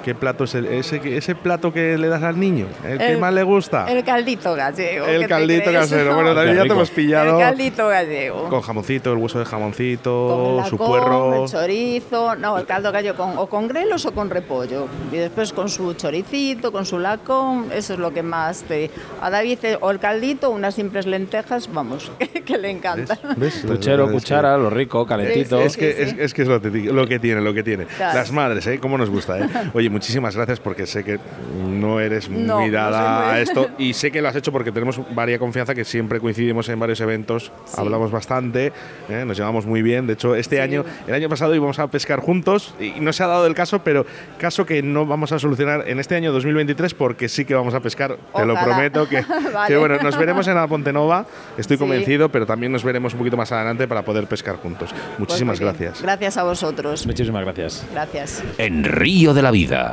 [0.07, 2.66] ¿Qué plato es el- ese, que- ese plato que le das al niño?
[2.88, 3.86] ¿El, que El- más le gusta?
[3.90, 5.04] El caldito gallego.
[5.04, 6.14] El ¿qué te caldito casero.
[6.14, 7.40] Bueno, David, ya te hemos pillado.
[7.40, 8.48] El caldito gallego.
[8.48, 11.42] Con jamoncito, el hueso de jamoncito, Con el su lacón, puerro.
[11.44, 14.86] el chorizo, no, el caldo gallo con, o con grelos o con repollo.
[15.11, 18.92] Y después con su choricito, con su lacón, eso es lo que más te...
[19.20, 22.12] A David, eh, o el caldito, unas simples lentejas, vamos,
[22.44, 23.18] que le encanta.
[23.36, 23.64] ¿Ves?
[23.66, 25.61] Puchero, Es que- cuchara, lo rico, calentito.
[25.61, 26.16] Es que, Sí, es, sí.
[26.20, 27.86] es que es lo, que ti- lo que tiene, lo que tiene.
[27.86, 28.18] Claro.
[28.18, 28.78] Las madres, ¿eh?
[28.80, 29.48] Cómo nos gusta, ¿eh?
[29.74, 31.18] Oye, muchísimas gracias porque sé que
[31.66, 34.70] no eres No, muy dada muy- a esto y sé que lo has hecho porque
[34.72, 38.72] tenemos varia confianza, que siempre coincidimos en varios eventos, hablamos bastante,
[39.09, 39.24] ¿eh?
[39.26, 40.07] nos llevamos muy bien.
[40.07, 40.61] De hecho, este Sí.
[40.62, 43.80] año, el año pasado íbamos a pescar juntos y no se ha dado el caso,
[43.82, 44.05] pero
[44.38, 47.80] caso que no vamos a solucionar en este año 2023 porque sí que vamos a
[47.80, 48.66] pescar, te lo Ojalá.
[48.66, 49.22] prometo, que,
[49.55, 49.68] Vale.
[49.68, 51.24] que bueno, nos veremos en la Ponte Nova,
[51.57, 51.80] estoy Sí.
[51.80, 54.90] convencido, pero también nos veremos un poquito más adelante para poder pescar juntos.
[54.92, 56.03] Pues Muchísimas gracias.
[56.03, 57.07] Gracias a vosotros.
[57.07, 57.86] Muchísimas gracias.
[57.92, 58.42] Gracias.
[58.59, 59.86] En Río de la Vida,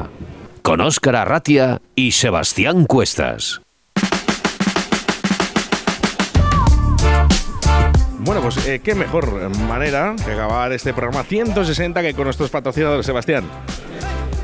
[0.61, 3.61] con Óscar Arratia y Sebastián Cuestas.
[8.19, 13.05] Bueno, pues eh, qué mejor manera que acabar este programa 160 que con nuestros patrocinadores,
[13.05, 13.43] Sebastián.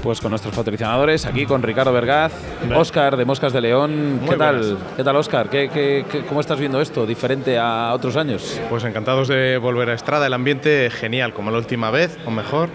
[0.04, 2.32] Pues con nuestros patrocinadores, aquí con Ricardo Vergaz,
[2.74, 4.22] Óscar de Moscas de León.
[4.30, 4.60] ¿Qué tal?
[4.60, 4.78] buenas.
[4.96, 5.50] ¿Qué tal, Óscar?
[5.50, 7.06] ¿Qué, qué, qué- cómo estás viendo esto?
[7.06, 8.60] ¿Diferente a otros años?
[8.70, 12.70] Pues encantados de volver a Estrada, el ambiente genial, como la última vez, o mejor.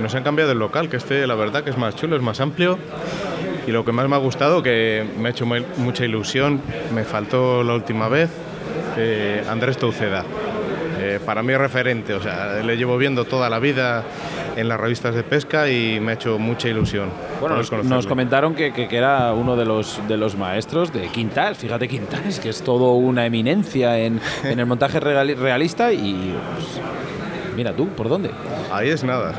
[0.00, 2.40] Nos han cambiado el local, que este la verdad que es más chulo, es más
[2.40, 2.78] amplio.
[3.66, 6.60] Y lo que más me ha gustado, que me ha hecho muy- mucha ilusión,
[6.94, 8.30] me faltó la última vez,
[8.96, 10.24] eh, Andrés Touceda.
[11.02, 14.02] Eh, para mí es referente, o sea, le llevo viendo toda la vida
[14.56, 17.08] en las revistas de pesca y me ha hecho mucha ilusión.
[17.40, 21.54] Bueno, nos, comentaron que, que- que era uno de los, de los maestros de Quintal.
[21.56, 26.34] Fíjate, Quintal, que es todo una eminencia en, en el montaje reali- realista y.
[26.56, 26.80] pues,
[27.56, 28.30] mira tú, ¿por dónde?
[28.70, 29.32] Ahí es nada.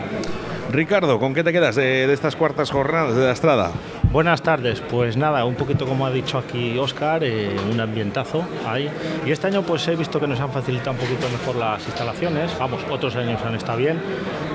[0.72, 3.72] Ricardo, ¿con qué te quedas de, de estas cuartas jornadas de la Estrada?
[4.12, 8.90] Buenas tardes, pues nada, un poquito como ha dicho aquí Oscar, eh, un ambientazo ahí.
[9.26, 12.52] Y este año pues he visto que nos han facilitado un poquito mejor las instalaciones,
[12.60, 14.02] vamos, otros años han estado bien.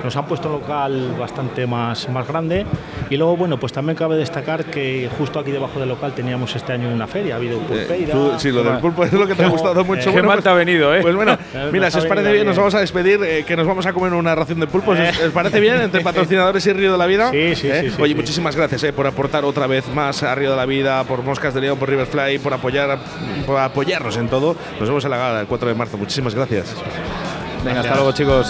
[0.03, 2.67] Nos han puesto un local bastante más, más grande
[3.09, 6.73] y luego bueno, pues también cabe destacar que justo aquí debajo del local teníamos este
[6.73, 8.13] año una feria, ha habido pulpeira.
[8.13, 10.09] Tú- sí, lo del pulpo es lo que te ha gustado mucho.
[10.09, 11.01] Eh, Bueno, mal pues- te ha venido, ¿eh?
[11.01, 13.65] Pues bueno, Eh, mira, si os parece bien, nos vamos a despedir, eh, que nos
[13.65, 14.99] vamos a comer una ración de pulpos.
[14.99, 17.31] ¿Os, os parece bien entre patrocinadores y Río de la Vida?
[17.31, 17.81] Sí, sí, ¿Eh?
[17.85, 20.65] sí, sí, Oye, muchísimas gracias eh, por aportar otra vez más a Río de la
[20.65, 22.99] Vida, por Moscas de León, por Riverfly, por apoyar,
[23.45, 24.55] por apoyarnos en todo.
[24.79, 25.97] Nos vemos en la gala el 4 de marzo.
[25.97, 26.75] Muchísimas gracias.
[27.63, 28.47] Venga, hasta luego, chicos.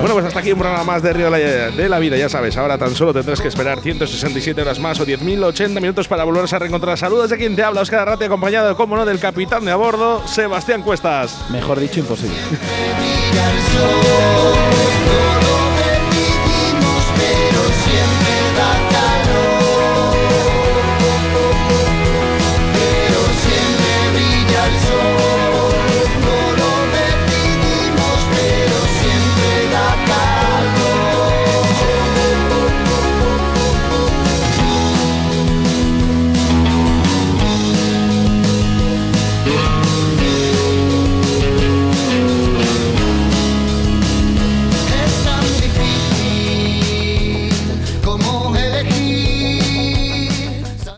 [0.00, 2.56] Bueno, pues hasta aquí un programa más de Río de la, Vida, ya sabes.
[2.56, 6.60] Ahora tan solo tendrás que esperar 167 horas más o 10.080 minutos para volverse a
[6.60, 6.96] reencontrar.
[6.96, 10.26] Saludos de quien te habla, Oscar Arrate, acompañado, como no, del capitán de a bordo,
[10.26, 11.50] Sebastián Cuestas.
[11.50, 12.36] Mejor dicho, imposible.